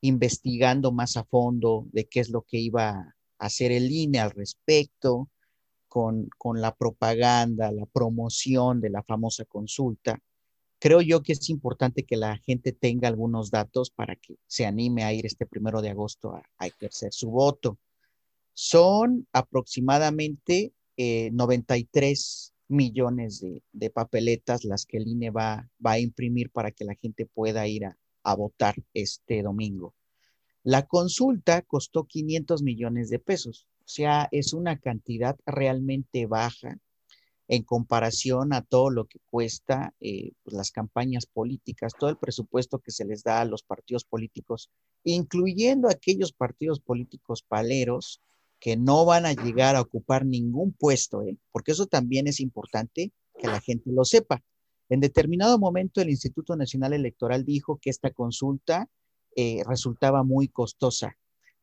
[0.00, 4.32] investigando más a fondo de qué es lo que iba a hacer el INE al
[4.32, 5.28] respecto,
[5.88, 10.18] con, la propaganda, la promoción de la famosa consulta,
[10.78, 15.04] creo yo que es importante que la gente tenga algunos datos para que se anime
[15.04, 17.78] a ir este primero de agosto a, ejercer su voto.
[18.54, 26.50] Son aproximadamente 93 eh, millones de, papeletas las que el INE va, va, a imprimir
[26.50, 29.94] para que la gente pueda ir a, a votar este domingo.
[30.64, 36.78] La consulta costó 500 millones de pesos, sea, es una cantidad realmente baja
[37.48, 42.78] en comparación a todo lo que cuesta eh, pues, las campañas políticas, todo el presupuesto
[42.78, 44.70] que se les da a los partidos políticos,
[45.02, 48.20] incluyendo aquellos partidos políticos paleros
[48.60, 51.38] que no van a llegar a ocupar ningún puesto, ¿eh?
[51.50, 54.42] porque eso también es importante que la gente lo sepa.
[54.90, 58.88] En determinado momento el Instituto Nacional Electoral dijo que esta consulta
[59.36, 61.16] eh, resultaba muy costosa.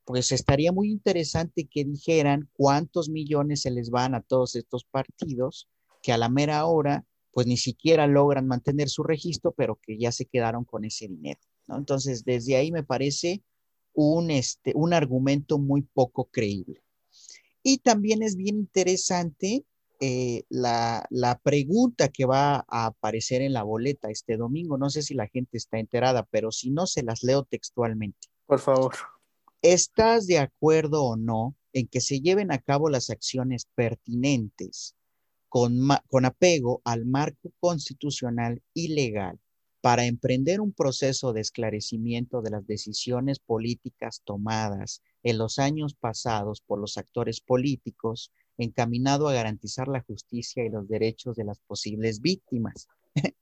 [0.05, 5.67] Pues estaría muy interesante que dijeran cuántos millones se les van a todos estos partidos
[6.01, 10.13] que a la mera hora pues ni siquiera logran mantener su registro, pero que ya
[10.13, 11.41] se quedaron con ese dinero.
[11.67, 13.43] Entonces, desde ahí me parece
[13.93, 16.81] un, este, un argumento muy poco creíble.
[17.61, 19.65] Y también es bien interesante
[19.99, 24.77] eh, la, la, pregunta que va a aparecer en la boleta este domingo.
[24.77, 28.29] No sé si la gente está enterada, pero si no, se las leo textualmente.
[28.45, 28.93] Por favor.
[29.67, 34.93] ¿Estás de acuerdo o no en que se lleven a cabo las acciones pertinentes
[35.49, 35.89] con,
[36.23, 39.39] apego al marco constitucional y legal
[39.81, 46.61] para emprender un proceso de esclarecimiento de las decisiones políticas tomadas en los años pasados
[46.61, 52.21] por los actores políticos, encaminado a garantizar la justicia y los derechos de las posibles
[52.21, 52.87] víctimas.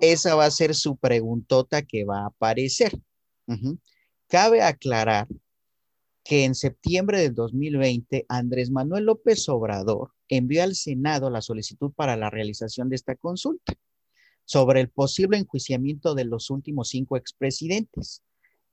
[0.00, 3.00] Esa va a ser su preguntota que va a aparecer.
[4.26, 5.28] Cabe aclarar
[6.24, 12.16] que en septiembre del 2020 Andrés Manuel López Obrador envió al Senado la solicitud para
[12.16, 13.74] la realización de esta consulta
[14.44, 18.22] sobre el posible enjuiciamiento de los últimos cinco expresidentes.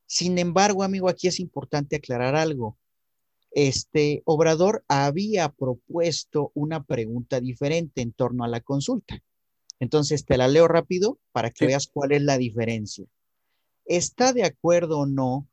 [0.08, 2.78] Sin embargo, amigo, aquí es importante aclarar algo.
[3.52, 9.20] Este Obrador había propuesto una pregunta diferente en torno a la consulta.
[9.80, 13.06] Entonces, te la leo rápido para que veas cuál es la diferencia.
[13.86, 15.48] ¿Está de acuerdo o no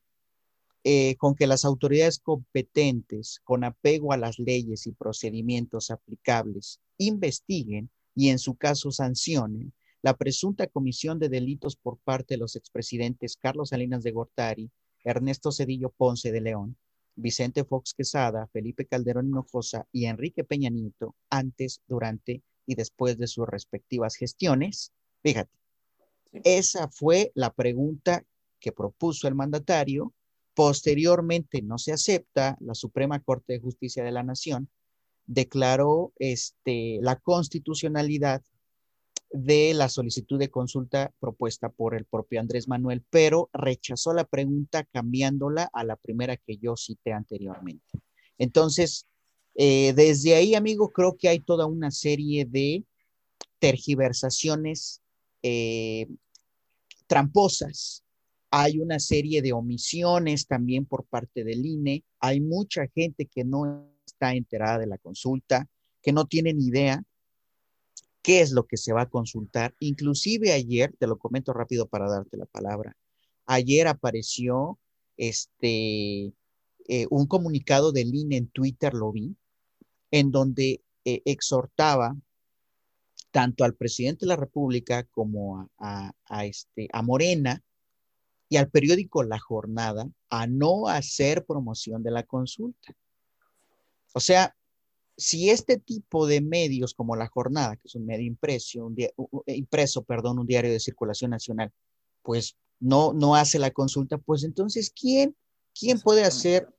[0.87, 7.90] eh, con que las autoridades competentes, con apego a las leyes y procedimientos aplicables, investiguen
[8.14, 13.38] y en su caso sancionen la presunta comisión de delitos por parte de los expresidentes
[13.38, 14.70] Carlos Salinas de Gortari,
[15.03, 16.77] Ernesto Cedillo Ponce de León,
[17.16, 23.27] Vicente Fox Quesada, Felipe Calderón Hinojosa y Enrique Peña Nieto antes, durante y después de
[23.27, 24.92] sus respectivas gestiones.
[25.23, 25.57] Fíjate,
[26.42, 28.23] esa fue la pregunta
[28.61, 30.12] que propuso el mandatario
[30.55, 34.69] Posteriormente no se acepta, la Suprema Corte de Justicia de la Nación
[35.27, 38.43] declaró este, la constitucionalidad
[39.31, 44.85] de la solicitud de consulta propuesta por el propio Andrés Manuel, pero rechazó la pregunta
[44.85, 48.01] cambiándola a la primera que yo cité anteriormente.
[48.38, 49.07] Entonces,
[49.57, 52.85] eh, desde ahí, amigo, creo que hay toda una serie de
[53.59, 55.03] tergiversaciones
[55.43, 56.07] eh,
[57.09, 58.04] tramposas
[58.57, 62.05] hay una serie de omisiones también por parte del INE.
[62.21, 65.69] Hay mucha gente que no está enterada de la consulta,
[66.01, 67.03] que no tiene ni idea
[68.23, 69.75] qué es lo que se va a consultar.
[69.81, 72.97] Inclusive ayer, te lo comento rápido para darte la palabra,
[73.45, 74.79] ayer apareció
[75.17, 76.33] este,
[76.87, 79.35] eh, un comunicado del INE en Twitter, lo vi,
[80.12, 82.17] en donde eh, exhortaba
[83.33, 86.14] tanto al presidente de la República como a,
[86.45, 87.61] este, a Morena
[88.55, 92.95] y al periódico La Jornada a no hacer promoción de la consulta.
[94.12, 94.55] O sea,
[95.17, 98.97] si este tipo de medios como La Jornada, que es un medio impreso, un
[99.47, 101.73] impreso, perdón, un diario de circulación nacional,
[102.23, 105.35] pues no, no hace la consulta, pues entonces, ¿quién,
[105.77, 106.73] quién puede hacer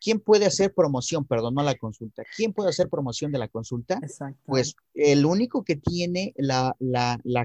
[0.00, 1.24] ¿quién puede hacer promoción?
[1.24, 2.22] Perdón, no la consulta.
[2.36, 4.00] ¿Quién puede hacer promoción de la consulta?
[4.46, 6.76] Pues el único que tiene la,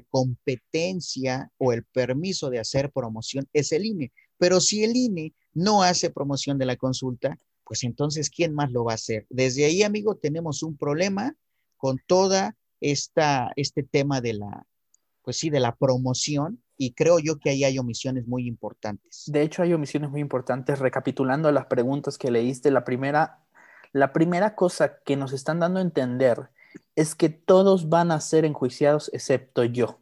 [0.10, 4.12] competencia o el permiso de hacer promoción es el INE.
[4.38, 8.84] Pero si el INE no hace promoción de la consulta, pues entonces, ¿quién más lo
[8.84, 9.26] va a hacer?
[9.30, 11.36] Desde ahí, amigo, tenemos un problema
[11.78, 14.68] con toda esta, este tema de la,
[15.22, 19.24] pues sí, de la promoción y creo yo que ahí hay omisiones muy importantes.
[19.28, 20.80] De hecho, hay omisiones muy importantes.
[20.80, 23.40] Recapitulando las preguntas que leíste, la primera,
[23.94, 26.50] la primera cosa que nos están dando a entender
[26.96, 30.00] es que todos van a ser enjuiciados excepto yo.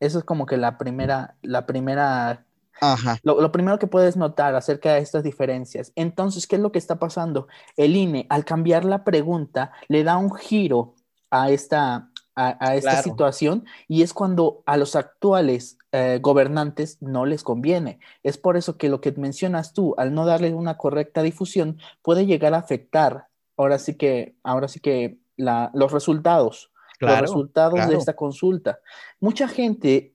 [0.00, 2.44] Eso es como que la primera, la primera
[2.82, 3.18] Ajá.
[3.22, 5.92] Lo, lo, primero que puedes notar acerca de estas diferencias.
[5.96, 7.46] Entonces, ¿qué es lo que está pasando?
[7.76, 10.94] El INE, al cambiar la pregunta, le da un giro
[11.30, 12.09] a esta,
[12.48, 18.00] a, esta situación y es cuando a los actuales eh, gobernantes no les conviene.
[18.22, 22.26] Es por eso que lo que mencionas tú, al no darle una correcta difusión, puede
[22.26, 23.26] llegar a afectar
[23.56, 28.80] ahora sí que, ahora sí que los resultados, los resultados de esta consulta.
[29.20, 30.14] Mucha gente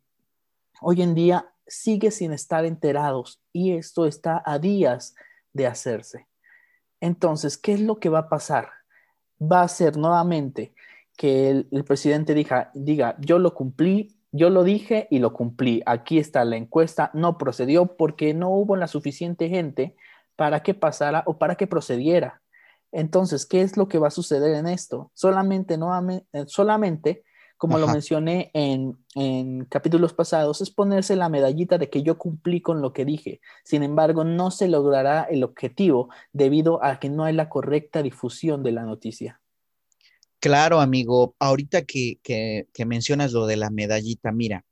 [0.82, 5.16] hoy en día sigue sin estar enterados y esto está a días
[5.54, 6.28] de hacerse.
[7.02, 8.70] Entonces, ¿qué es lo que va a pasar?
[9.42, 10.74] Va a ser nuevamente
[11.16, 15.82] que el, presidente diga, diga, yo lo cumplí, yo lo dije y lo cumplí.
[15.86, 19.96] Aquí está la encuesta, no procedió porque no hubo la suficiente gente
[20.36, 22.42] para que pasara o para que procediera.
[22.92, 25.12] Entonces, ¿qué es lo que va a suceder en esto?
[25.14, 27.24] Solamente, nuevamente, eh, solamente
[27.58, 32.62] como lo mencioné en, en, capítulos pasados, es ponerse la medallita de que yo cumplí
[32.62, 33.40] con lo que dije.
[33.64, 38.62] Sin embargo, no se logrará el objetivo debido a que no hay la correcta difusión
[38.62, 39.40] de la noticia.
[40.46, 41.36] Claro, amigo.
[41.40, 42.20] Ahorita que,
[42.86, 44.64] mencionas lo de la medallita, mira,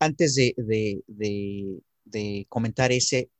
[0.00, 1.84] antes de,
[2.48, 3.30] comentar ese,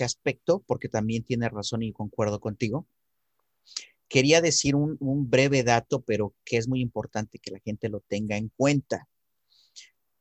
[0.00, 2.88] aspecto, porque también tiene razón y concuerdo contigo,
[4.08, 8.36] quería decir un, breve dato, pero que es muy importante que la gente lo tenga
[8.36, 9.06] en cuenta.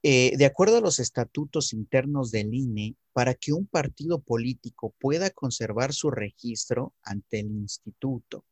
[0.04, 5.32] Eh, de acuerdo a los estatutos internos del INE, para que un partido político pueda
[5.32, 8.46] conservar su registro ante el instituto,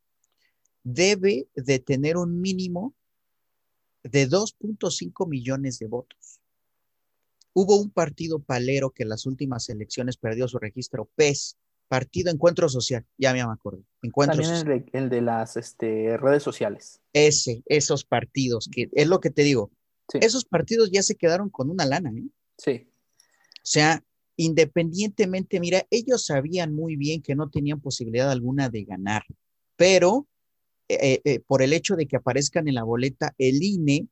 [0.94, 2.96] debe de tener un mínimo
[4.04, 6.40] de 2.5 millones de votos.
[7.52, 11.58] Hubo un partido palero que en las últimas elecciones perdió su registro PES,
[11.90, 13.84] Partido Encuentro Social, ya me acuerdo.
[14.02, 17.02] Encuentro También el de, las este, redes sociales.
[17.12, 19.72] Ese, esos partidos, que es lo que te digo.
[20.14, 22.30] Esos partidos ya se quedaron con una lana, ¿eh?
[22.58, 22.90] Sí.
[23.18, 24.04] O sea,
[24.38, 29.24] independientemente, mira, ellos sabían muy bien que no tenían posibilidad alguna de ganar,
[29.76, 30.28] pero
[30.90, 34.08] eh, eh, por el hecho de que aparezcan en la boleta, el INE,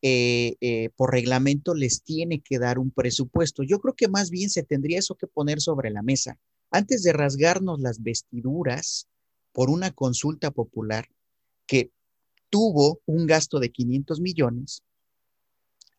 [0.00, 3.62] eh, por reglamento, les tiene que dar un presupuesto.
[3.62, 6.38] Yo creo que más bien se tendría eso que poner sobre la mesa.
[6.70, 9.08] Antes de rasgarnos las vestiduras
[9.52, 11.08] por una consulta popular
[11.66, 11.90] que
[12.50, 14.82] tuvo un gasto de 500 millones,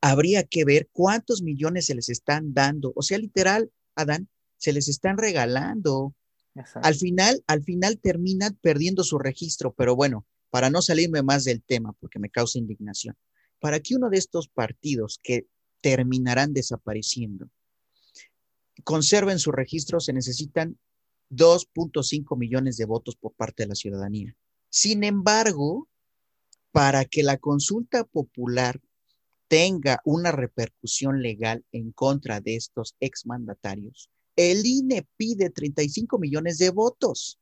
[0.01, 2.93] habría que ver cuántos millones se les están dando.
[2.95, 6.15] O sea, literal, Adán, se les están regalando.
[6.81, 11.61] Al final, al final terminan perdiendo su registro, pero bueno, para no salirme más del
[11.61, 13.15] tema, porque me causa indignación,
[13.59, 15.47] para que uno de estos partidos que
[15.81, 17.49] terminarán desapareciendo
[18.83, 20.77] conserven su registro, se necesitan
[21.31, 24.35] 2.5 millones de votos por parte de la ciudadanía.
[24.69, 25.87] Sin embargo,
[26.71, 28.79] para que la consulta popular
[29.47, 36.69] tenga una repercusión legal en contra de estos exmandatarios, el INE pide 35 millones de
[36.69, 37.37] votos.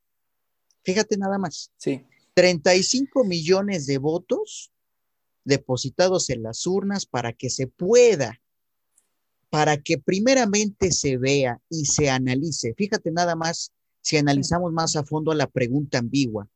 [0.82, 1.70] Fíjate nada más.
[1.76, 2.04] Sí.
[2.34, 4.72] 35 millones de votos
[5.44, 8.40] depositados en las urnas para que se pueda,
[9.48, 12.74] para que primeramente se vea y se analice.
[12.76, 16.48] Fíjate nada más si analizamos más a fondo la pregunta ambigua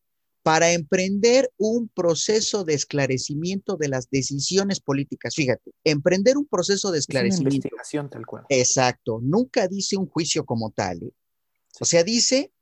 [0.42, 5.34] para emprender un proceso de esclarecimiento de las decisiones políticas.
[5.34, 7.56] Fíjate, emprender un proceso de esclarecimiento.
[7.56, 8.44] investigación tal cual.
[8.48, 11.02] Exacto, nunca dice un juicio como tal.
[11.02, 11.12] ¿eh?
[11.80, 12.52] O sea, dice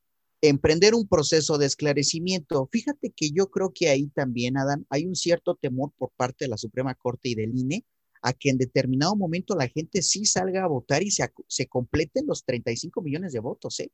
[0.43, 2.69] emprender un proceso de esclarecimiento.
[2.71, 6.49] Fíjate que yo creo que ahí también, Adán, hay un cierto temor por parte de
[6.49, 7.85] la Suprema Corte y del INE
[8.23, 12.27] a que en determinado momento la gente sí salga a votar y se, se completen
[12.27, 13.91] los 35 millones de votos, ¿eh?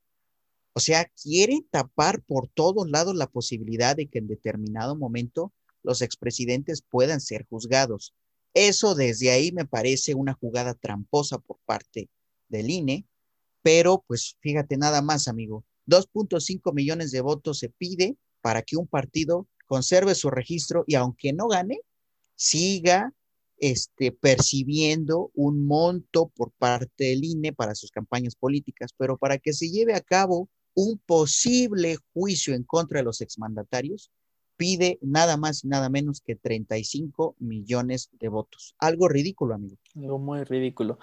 [0.77, 6.03] O sea, quiere tapar por todos lados la posibilidad de que en determinado momento los
[6.03, 8.13] expresidentes puedan ser juzgados.
[8.53, 12.11] Eso desde ahí me parece una jugada tramposa por parte
[12.51, 13.07] del INE,
[13.63, 18.87] pero pues fíjate nada más, amigo, 2.5 millones de votos se pide para que un
[18.87, 21.81] partido conserve su registro y aunque no gane,
[22.35, 23.15] siga
[23.57, 29.55] este, percibiendo un monto por parte del INE para sus campañas políticas, pero para que
[29.55, 34.13] se lleve a cabo un posible juicio en contra de los exmandatarios,
[34.57, 38.75] pide nada más y nada menos que 35 millones de votos.
[38.79, 39.77] Algo ridículo, amigo.
[39.97, 40.99] Algo muy ridículo.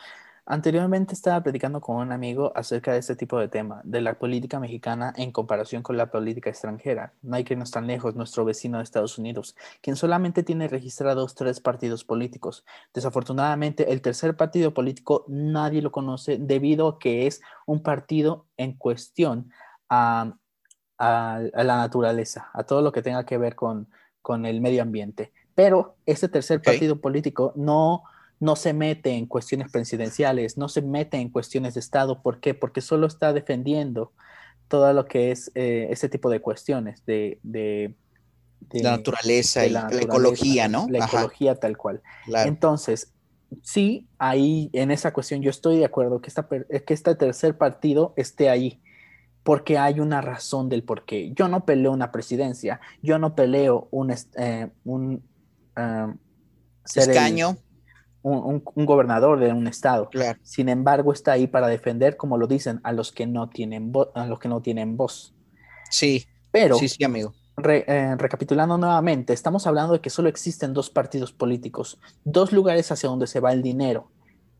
[0.45, 4.59] Anteriormente estaba platicando con un amigo acerca de este tipo de tema, de la política
[4.59, 7.13] mexicana en comparación con la política extranjera.
[7.21, 11.33] No hay que irnos tan lejos, nuestro vecino de Estados Unidos, quien solamente tiene registrados
[11.33, 12.65] tres partidos políticos.
[12.93, 18.73] Desafortunadamente, el tercer partido político nadie lo conoce debido a que es un partido en
[18.73, 19.49] cuestión
[19.93, 23.89] a, la naturaleza, a todo lo que tenga que ver con,
[24.21, 25.33] con el medio ambiente.
[25.53, 28.03] Pero ese tercer partido político no
[28.43, 32.21] no se mete en cuestiones presidenciales, no se mete en cuestiones de Estado.
[32.21, 32.53] ¿Por qué?
[32.53, 34.11] Porque solo está defendiendo
[34.67, 37.39] todo lo que es eh, ese tipo de cuestiones, de,
[38.71, 40.87] la naturaleza y la, ecología, ¿no?
[40.89, 42.01] La ecología tal cual.
[42.27, 43.13] Entonces,
[43.61, 48.13] sí, ahí en esa cuestión yo estoy de acuerdo que, esta, que este tercer partido
[48.17, 48.81] esté ahí,
[49.43, 51.31] porque hay una razón del por qué.
[51.35, 55.23] Yo no peleo una presidencia, yo no peleo un, eh, un
[55.77, 56.17] um,
[56.95, 57.57] escaño.
[58.21, 60.09] un, gobernador de un estado.
[60.41, 64.25] Sin embargo, está ahí para defender, como lo dicen, a los que no tienen, a
[64.27, 65.35] los que no tienen voz.
[65.89, 67.33] Sí, pero sí, sí, amigo.
[67.65, 73.09] Eh, recapitulando nuevamente, estamos hablando de que solo existen dos partidos políticos, dos lugares hacia
[73.09, 74.09] donde se va el dinero,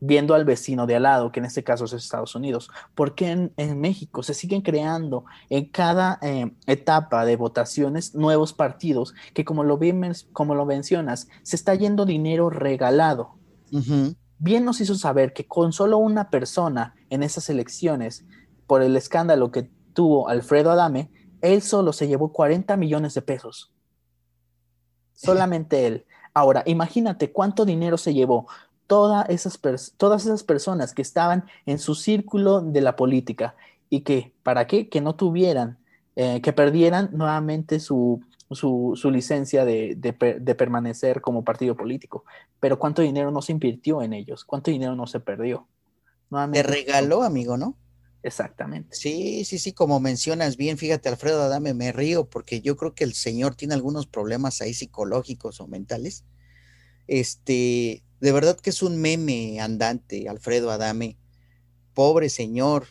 [0.06, 2.70] viendo al vecino de al lado, que en este caso es Estados Unidos.
[2.94, 9.44] porque en, México se siguen creando en cada eh, etapa de votaciones nuevos partidos que,
[9.44, 9.78] como lo,
[10.32, 13.36] como lo mencionas, se está yendo dinero regalado?
[14.38, 18.24] Bien nos hizo saber que con solo una persona en esas elecciones,
[18.66, 23.72] por el escándalo que tuvo Alfredo Adame, él solo se llevó 40 millones de pesos.
[25.14, 26.06] Solamente él.
[26.34, 28.46] Ahora, imagínate cuánto dinero se llevó
[28.86, 29.60] todas esas,
[29.96, 33.54] todas esas personas que estaban en su círculo de la política
[33.90, 34.88] y que, ¿para qué?
[34.88, 35.78] Que no tuvieran,
[36.16, 38.22] eh, que perdieran nuevamente su,
[39.04, 42.24] licencia de, permanecer como partido político.
[42.60, 44.44] Pero ¿cuánto dinero no se invirtió en ellos?
[44.44, 45.66] ¿Cuánto dinero no se perdió?
[46.52, 47.76] Te regaló, amigo, ¿no?
[48.24, 48.96] Exactamente.
[48.96, 53.04] Sí, sí, sí, como mencionas bien, fíjate, Alfredo Adame, me río porque yo creo que
[53.04, 56.24] el señor tiene algunos problemas ahí psicológicos o mentales.
[57.06, 61.18] Este, de verdad que es un meme andante, Alfredo Adame.
[61.92, 62.86] Pobre señor,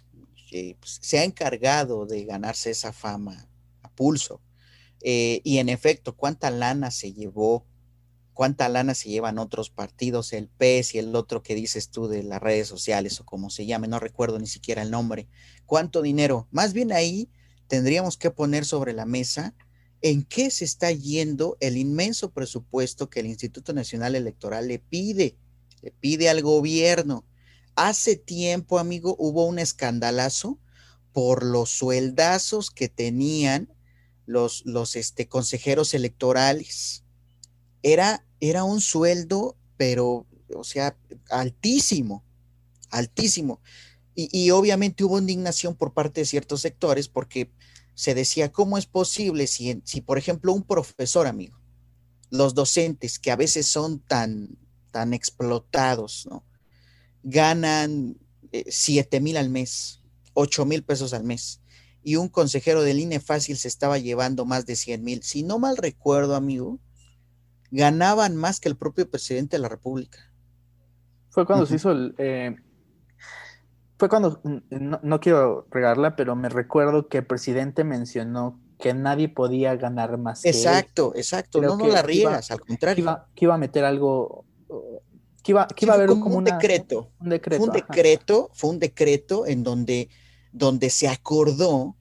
[0.51, 3.49] pues, se ha encargado de ganarse esa fama
[3.81, 4.41] a pulso.
[5.01, 7.65] Eh, y en efecto, ¿cuánta lana se llevó
[8.34, 12.21] cuánta lana se llevan otros partidos, el PES y el otro que dices tú de
[12.21, 15.27] las redes sociales o como se llame, no recuerdo ni siquiera el nombre.
[15.65, 16.47] ¿Cuánto dinero?
[16.51, 17.29] Más bien ahí
[17.67, 19.55] tendríamos que poner sobre la mesa
[20.04, 25.36] en qué se está yendo el inmenso presupuesto que el Instituto Nacional Electoral le pide,
[25.82, 27.26] le pide al gobierno.
[27.76, 30.60] Hace tiempo, amigo, hubo un escandalazo
[31.12, 33.74] por los sueldazos que tenían
[34.28, 37.04] los, los este, consejeros electorales
[37.84, 40.26] era, era un sueldo, pero,
[40.56, 40.97] o sea,
[41.30, 42.24] altísimo,
[42.89, 43.60] altísimo.
[44.16, 47.49] Y, obviamente hubo indignación por parte de ciertos sectores porque
[47.95, 51.59] se decía, ¿cómo es posible si, si por ejemplo, un profesor, amigo,
[52.29, 54.57] los docentes que a veces son tan,
[54.91, 56.43] tan explotados, ¿no?
[57.23, 58.17] Ganan
[58.51, 60.01] eh, siete mil al mes,
[60.33, 61.61] ocho mil pesos al mes,
[62.03, 65.23] y un consejero del INE fácil se estaba llevando más de 100 mil.
[65.23, 66.79] Si no mal recuerdo, amigo,
[67.71, 70.31] ganaban más que el propio presidente de la República.
[71.29, 72.13] Fue cuando se hizo el...
[72.17, 72.55] Eh,
[74.04, 79.78] fue cuando, no, quiero regarla, pero me recuerdo que el presidente mencionó que nadie podía
[79.78, 80.43] ganar más.
[80.43, 82.95] Exacto, exacto, no, no la riegas, al contrario.
[83.34, 84.43] Que iba, a meter algo,
[85.41, 87.12] que iba, que iba a haber como, un decreto.
[87.22, 87.64] Un decreto.
[87.64, 90.10] Fue un decreto, fue un decreto en donde,
[90.51, 91.95] donde se acordó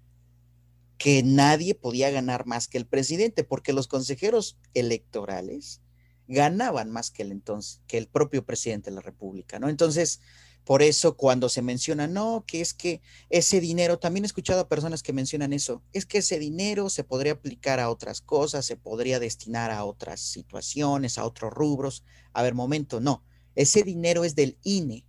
[0.99, 5.83] que nadie podía ganar más que el presidente, porque los consejeros electorales
[6.27, 9.69] ganaban más que el entonces, que el propio presidente de la República, ¿no?
[9.69, 10.21] Entonces,
[10.65, 13.01] por eso cuando se menciona, no, que es que
[13.31, 17.03] ese dinero, también he escuchado a personas que mencionan eso, es que ese dinero se
[17.03, 22.05] podría aplicar a otras cosas, se podría destinar a otras situaciones, a otros rubros.
[22.33, 23.25] A ver, momento, no,
[23.57, 25.05] ese dinero es del INE,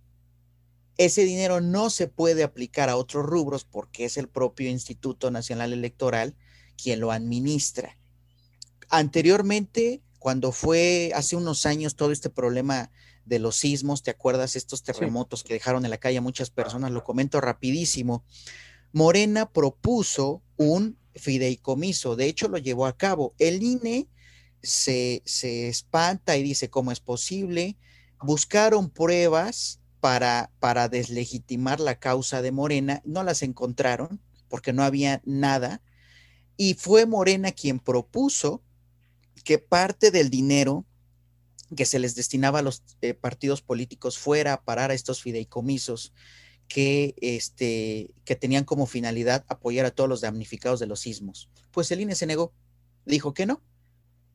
[0.96, 5.72] ese dinero no se puede aplicar a otros rubros porque es el propio Instituto Nacional
[5.72, 6.34] Electoral
[6.76, 7.96] quien lo administra.
[8.88, 12.90] Anteriormente, cuando fue hace unos años todo este problema
[13.24, 14.56] de los sismos, ¿te acuerdas?
[14.56, 18.24] Estos terremotos que dejaron en la calle a muchas personas, lo comento rapidísimo.
[18.92, 23.34] Morena propuso un fideicomiso, de hecho lo llevó a cabo.
[23.38, 24.08] El INE
[24.62, 27.76] se, se espanta y dice, ¿cómo es posible?
[28.20, 35.80] Buscaron pruebas para, deslegitimar la causa de Morena, no las encontraron porque no había nada,
[36.58, 38.62] y fue Morena quien propuso
[39.44, 40.84] que parte del dinero
[41.74, 46.12] que se les destinaba a los eh, partidos políticos fuera a parar a estos fideicomisos
[46.68, 51.50] que, este, que tenían como finalidad apoyar a todos los damnificados de los sismos.
[51.70, 52.52] Pues el INE se negó,
[53.04, 53.62] dijo que no,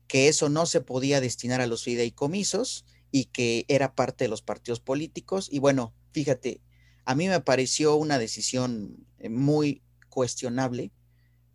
[0.06, 4.42] que eso no se podía destinar a los fideicomisos y que era parte de los
[4.42, 5.48] partidos políticos.
[5.50, 6.60] Y bueno, fíjate,
[7.04, 10.92] a mí me pareció una decisión eh, muy cuestionable.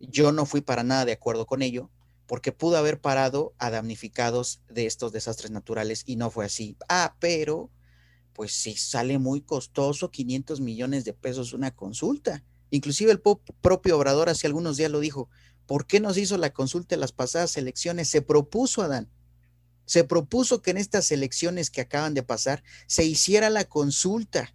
[0.00, 1.90] Yo no fui para nada de acuerdo con ello,
[2.26, 6.76] porque pudo haber parado a damnificados de estos desastres naturales y no fue así.
[6.88, 7.70] Ah, pero
[8.32, 12.44] pues sí sale muy costoso, 500 millones de pesos una consulta.
[12.70, 15.30] Inclusive el propio Obrador hace algunos días lo dijo,
[15.66, 18.08] ¿Por qué nos hizo la consulta en las pasadas elecciones?
[18.08, 19.10] Se propuso, Adán,
[19.84, 24.54] se propuso que en estas elecciones que acaban de pasar se hiciera la consulta.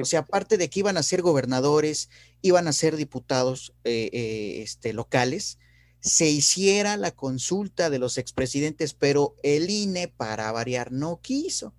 [0.00, 2.08] O sea, aparte de que iban a ser gobernadores,
[2.40, 5.58] iban a ser diputados eh, eh, este, locales,
[6.02, 11.72] se hiciera la consulta de los expresidentes, pero el INE, para variar, no quiso.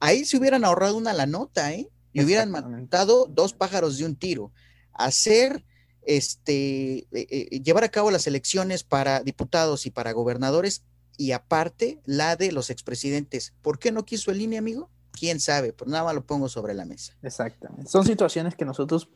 [0.00, 1.90] Ahí se hubieran ahorrado una la nota, ¿eh?
[2.12, 4.50] Y hubieran matado dos pájaros de un tiro.
[4.94, 5.66] Hacer,
[6.06, 10.82] este, eh, llevar a cabo las elecciones para diputados y para gobernadores
[11.18, 13.52] y aparte la de los expresidentes.
[13.60, 14.88] ¿Por qué no quiso el INE, amigo?
[15.12, 17.14] Quién sabe, pero nada más lo pongo sobre la mesa.
[17.22, 17.90] Exactamente.
[17.90, 19.10] Son situaciones que nosotros,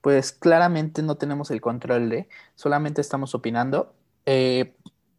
[0.00, 3.94] pues claramente no tenemos el control de, solamente estamos opinando.
[4.26, 4.74] Eh,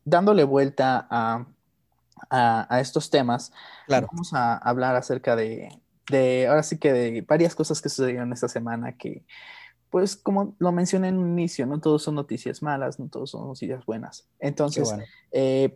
[0.06, 1.46] dándole vuelta a,
[2.30, 3.52] a, estos temas,
[3.88, 4.08] claro.
[4.12, 5.70] vamos a hablar acerca de,
[6.10, 9.24] de, ahora sí que de varias cosas que sucedieron esta semana que,
[9.90, 13.48] pues como lo mencioné en un inicio, no todos son noticias malas, no todos son
[13.48, 14.28] noticias buenas.
[14.40, 14.94] Entonces,
[15.32, 15.74] eh,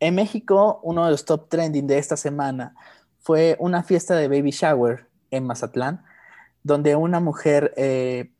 [0.00, 2.74] en México, uno de los top trending de esta semana
[3.20, 6.04] fue una fiesta de baby shower en Mazatlán,
[6.66, 8.32] donde una mujer, eh,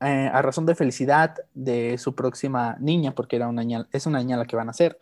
[0.00, 4.18] eh, a razón de felicidad de su próxima niña, porque era una niña, es una
[4.20, 4.98] niña la que van a hacer,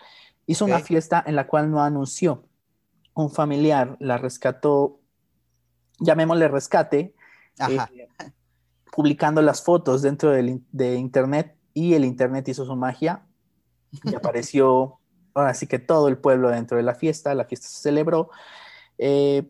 [0.46, 2.44] hizo una fiesta en la cual no anunció.
[3.14, 4.98] Un familiar la rescató,
[6.00, 7.14] llamémosle rescate,
[7.68, 8.08] eh,
[8.92, 13.22] publicando las fotos dentro de internet y el internet hizo su magia
[13.92, 14.98] y apareció,
[15.34, 18.30] ahora sí que todo el pueblo dentro de la fiesta, la fiesta se celebró.
[18.98, 19.48] Eh,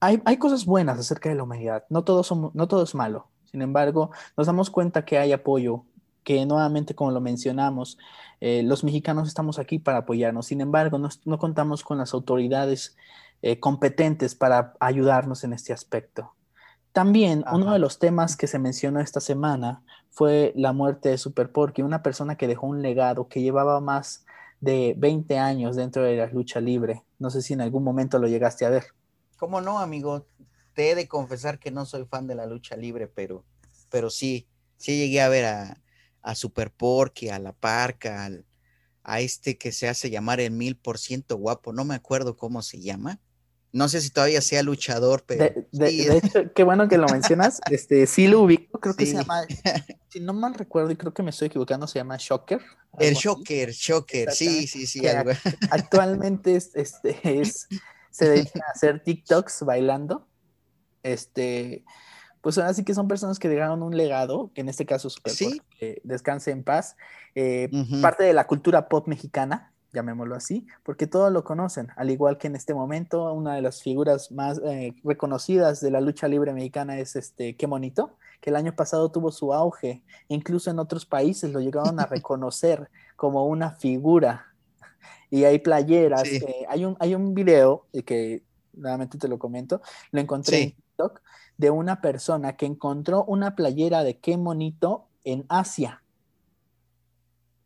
[0.00, 2.22] hay, hay, cosas buenas acerca de la humanidad, no todo,
[2.54, 5.84] no todo es malo, sin embargo, nos damos cuenta que hay apoyo,
[6.22, 7.98] que nuevamente, como lo mencionamos,
[8.40, 12.96] eh, los mexicanos estamos aquí para apoyarnos, sin embargo, no, no contamos con las autoridades
[13.40, 16.34] eh, competentes para ayudarnos en este aspecto.
[16.92, 21.52] También uno de los temas que se mencionó esta semana fue la muerte de Super
[21.52, 24.26] Porky, una persona que dejó un legado que llevaba más
[24.60, 27.04] de 20 años dentro de la lucha libre.
[27.20, 28.86] No sé si en algún momento lo llegaste a ver.
[29.38, 30.26] ¿Cómo no, amigo?
[30.74, 33.44] Te he de confesar que no soy fan de la lucha libre, pero,
[33.88, 35.82] pero sí, sí llegué a ver a,
[36.22, 38.28] a Super Porky, a La Parca,
[39.02, 42.60] a este que se hace llamar el mil por ciento guapo, no me acuerdo cómo
[42.62, 43.20] se llama.
[43.70, 45.52] No sé si todavía sea luchador, pero.
[45.72, 47.60] De, hecho, qué bueno que lo mencionas.
[47.70, 49.42] Este, sí lo ubico, creo que se llama.
[50.10, 52.62] Si no mal recuerdo, y creo que me estoy equivocando, se llama Shocker.
[52.98, 55.02] El Shocker, Shocker, sí, sí, sí.
[55.70, 57.68] Actualmente es, este, es,
[58.18, 60.26] se dedica a hacer TikToks bailando.
[61.04, 61.84] Este,
[62.40, 65.32] pues ahora sí que son personas que dejaron un legado, que en este caso Super
[65.32, 65.62] ¿Sí?
[65.78, 66.96] que descanse en paz,
[67.36, 67.70] eh,
[68.02, 72.48] parte de la cultura pop mexicana, llamémoslo así, porque todos lo conocen, al igual que
[72.48, 76.98] en este momento una de las figuras más eh, reconocidas de la lucha libre mexicana
[76.98, 81.52] es este Qué Monito, que el año pasado tuvo su auge, incluso en otros países
[81.52, 84.46] lo llegaron a reconocer como una figura.
[85.30, 86.24] Y hay playeras,
[86.68, 91.20] hay, un, hay un video que nuevamente te lo comento, lo encontré en TikTok
[91.56, 96.02] de una persona que encontró una playera de Qué Monito en Asia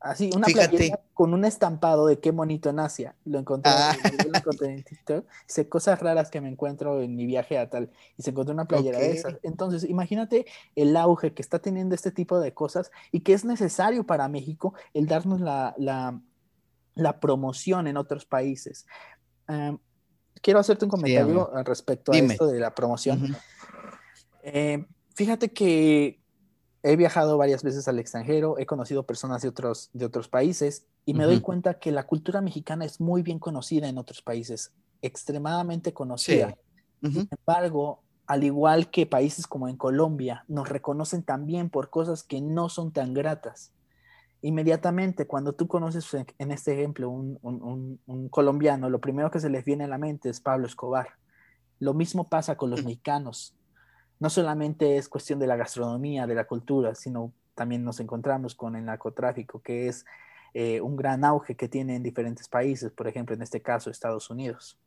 [0.02, 3.14] Así, una playera con un estampado de qué bonito en Asia.
[3.24, 3.96] Lo encontré, ah.
[4.62, 5.24] en TikTok.
[5.46, 7.90] Dice cosas raras que me encuentro en mi viaje a tal.
[8.16, 9.38] Y se encontró una playera de esas.
[9.42, 14.04] Entonces, imagínate el auge que está teniendo este tipo de cosas y que es necesario
[14.04, 16.20] para México el darnos la, la,
[17.20, 18.86] promoción en otros países.
[20.40, 23.36] quiero hacerte un comentario respecto a esto de la promoción.
[24.42, 24.84] Eh,
[25.14, 26.20] fíjate que
[26.82, 31.14] he viajado varias veces al extranjero, he conocido personas de otros, de otros países y
[31.14, 35.92] me doy cuenta que la cultura mexicana es muy bien conocida en otros países, extremadamente
[35.92, 36.56] conocida.
[37.00, 42.40] Sin embargo, al igual que países como en Colombia, nos reconocen también por cosas que
[42.40, 43.72] no son tan gratas.
[44.42, 46.06] Inmediatamente, cuando tú conoces,
[46.38, 49.98] en este ejemplo, un, un, un colombiano, lo primero que se les viene a la
[49.98, 51.08] mente es Pablo Escobar.
[51.78, 53.56] Lo mismo pasa con los mexicanos
[54.22, 58.76] no solamente es cuestión de la gastronomía, de la cultura, sino también nos encontramos con
[58.76, 60.04] el narcotráfico, que es
[60.54, 64.30] eh, un gran auge que tiene en diferentes países, por ejemplo, en este caso, Estados
[64.30, 64.78] Unidos.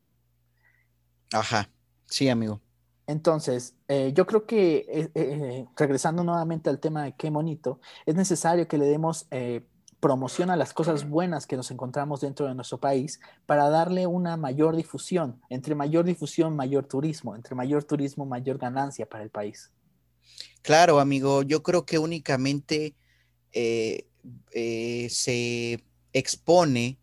[1.33, 1.67] Ajá,
[2.05, 2.61] sí, amigo.
[3.07, 8.67] Entonces, eh, yo creo que, eh, regresando nuevamente al tema de qué bonito, es necesario
[8.67, 9.27] que le demos
[10.05, 14.75] promociona las cosas buenas que nos encontramos dentro de nuestro país para darle una mayor
[14.75, 15.41] difusión.
[15.49, 17.35] Entre mayor difusión, mayor turismo.
[17.35, 19.71] Entre mayor turismo, mayor ganancia para el país.
[20.61, 21.41] Claro, amigo.
[21.41, 22.95] Yo creo que únicamente
[23.51, 24.07] eh,
[24.51, 25.83] eh, se
[26.13, 26.99] expone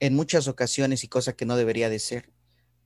[0.00, 2.32] en muchas ocasiones y cosa que no debería de ser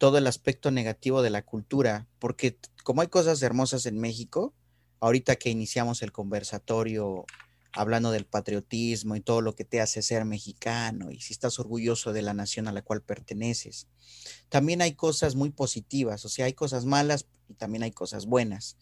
[0.00, 4.54] todo el aspecto negativo de la cultura, porque como hay cosas hermosas en México,
[4.98, 7.26] ahorita que iniciamos el conversatorio
[7.74, 12.14] hablando del patriotismo y todo lo que te hace ser mexicano y si estás orgulloso
[12.14, 13.88] de la nación a la cual perteneces.
[14.48, 18.78] También hay cosas muy positivas, o sea, hay cosas malas y también hay cosas buenas.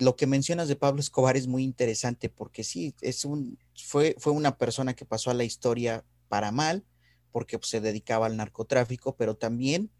[0.00, 4.32] Lo que mencionas de Pablo Escobar es muy interesante porque sí, es un, fue, fue
[4.32, 6.84] una persona que pasó a la historia para mal
[7.30, 9.92] porque pues, se dedicaba al narcotráfico, pero también,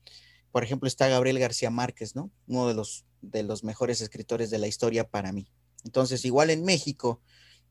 [0.56, 2.30] por ejemplo, está Gabriel García Márquez, ¿no?
[2.46, 5.50] Uno de los, de los mejores escritores de la historia para mí.
[5.84, 7.20] Entonces, igual en México,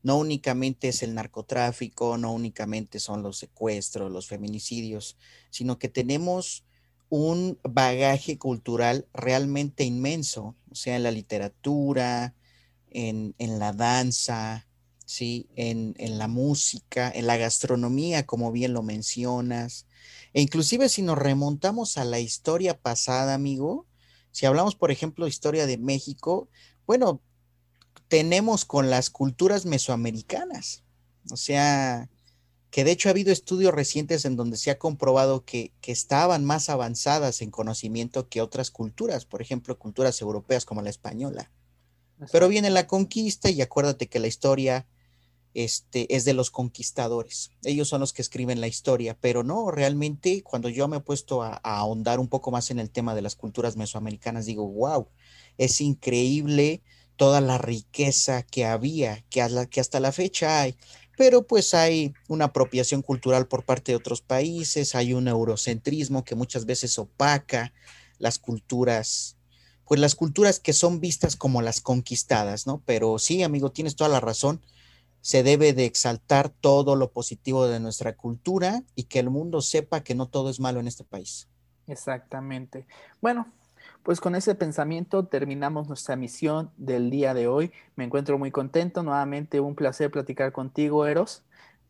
[0.04, 5.16] no únicamente es el narcotráfico, no únicamente son los secuestros, los feminicidios,
[5.50, 6.64] sino que tenemos
[7.08, 12.36] un bagaje cultural realmente inmenso, o sea, en la literatura,
[12.92, 14.68] en, la danza,
[15.04, 15.48] ¿sí?
[15.56, 19.86] En, en, la música, en la gastronomía, como bien lo mencionas.
[20.36, 23.86] E inclusive si nos remontamos a la historia pasada, amigo,
[24.32, 26.50] si hablamos, por ejemplo, historia de México,
[26.86, 27.22] bueno,
[28.08, 30.84] tenemos con las culturas mesoamericanas.
[31.30, 32.10] O sea,
[32.68, 36.68] que de hecho ha habido estudios recientes en donde se ha comprobado que, estaban más
[36.68, 41.50] avanzadas en conocimiento que otras culturas, por ejemplo, culturas europeas como la española.
[42.30, 44.86] Pero viene la conquista y acuérdate que la historia
[45.56, 47.50] este, es de los conquistadores.
[47.64, 51.42] Ellos son los que escriben la historia, pero no, realmente cuando yo me he puesto
[51.42, 55.08] a, ahondar un poco más en el tema de las culturas mesoamericanas, digo, wow,
[55.56, 56.82] es increíble
[57.16, 60.76] toda la riqueza que había, que, hasta la fecha hay,
[61.16, 66.34] pero pues hay una apropiación cultural por parte de otros países, hay un eurocentrismo que
[66.34, 67.72] muchas veces opaca
[68.18, 69.38] las culturas,
[69.86, 72.82] pues las culturas que son vistas como las conquistadas, ¿no?
[72.84, 74.60] Pero sí, amigo, tienes toda la razón,
[75.20, 80.02] se debe de exaltar todo lo positivo de nuestra cultura y que el mundo sepa
[80.02, 81.48] que no todo es malo en este país.
[81.86, 82.86] Exactamente.
[83.20, 83.46] Bueno,
[84.02, 87.72] pues con ese pensamiento terminamos nuestra misión del día de hoy.
[87.96, 89.02] Me encuentro muy contento.
[89.02, 91.42] Nuevamente un placer platicar contigo, Eros.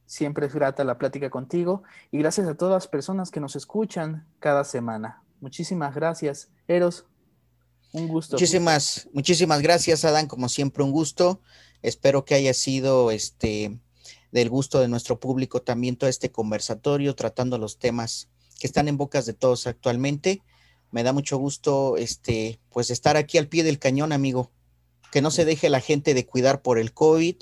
[0.06, 1.82] Siempre es grata la plática contigo.
[2.10, 5.22] Y gracias a todas las personas que nos escuchan cada semana.
[5.42, 7.04] Muchísimas gracias, Eros.
[7.92, 8.36] Un gusto.
[8.36, 10.26] Muchísimas, muchísimas gracias, Adán.
[10.26, 11.40] Como siempre, un gusto.
[11.86, 13.78] Espero que haya sido este
[14.32, 18.28] del gusto de nuestro público también todo este conversatorio tratando los temas
[18.58, 20.42] que están en bocas de todos actualmente
[20.90, 24.52] me da mucho gusto este, pues estar aquí al pie del cañón, amigo.
[25.12, 27.36] Que no se deje la gente de cuidar por el COVID,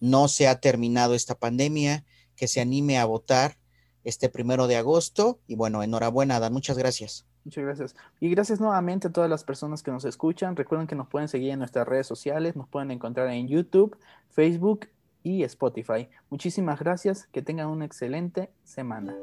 [0.00, 2.04] no se ha terminado esta pandemia,
[2.36, 3.58] que se anime a votar
[4.04, 5.40] este primero de agosto.
[5.46, 7.25] Y bueno, enhorabuena, Dan, muchas gracias.
[7.46, 7.96] Muchas gracias.
[8.18, 10.56] Y gracias nuevamente a todas las personas que nos escuchan.
[10.56, 13.96] Recuerden que nos pueden seguir en nuestras redes sociales, nos pueden encontrar en YouTube,
[14.30, 14.88] Facebook
[15.22, 16.08] y Spotify.
[16.28, 19.14] Muchísimas gracias, que tengan una excelente semana.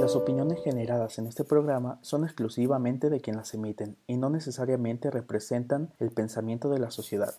[0.00, 5.10] Las opiniones generadas en este programa son exclusivamente de quien las emiten y no necesariamente
[5.10, 7.32] representan el pensamiento de la sociedad.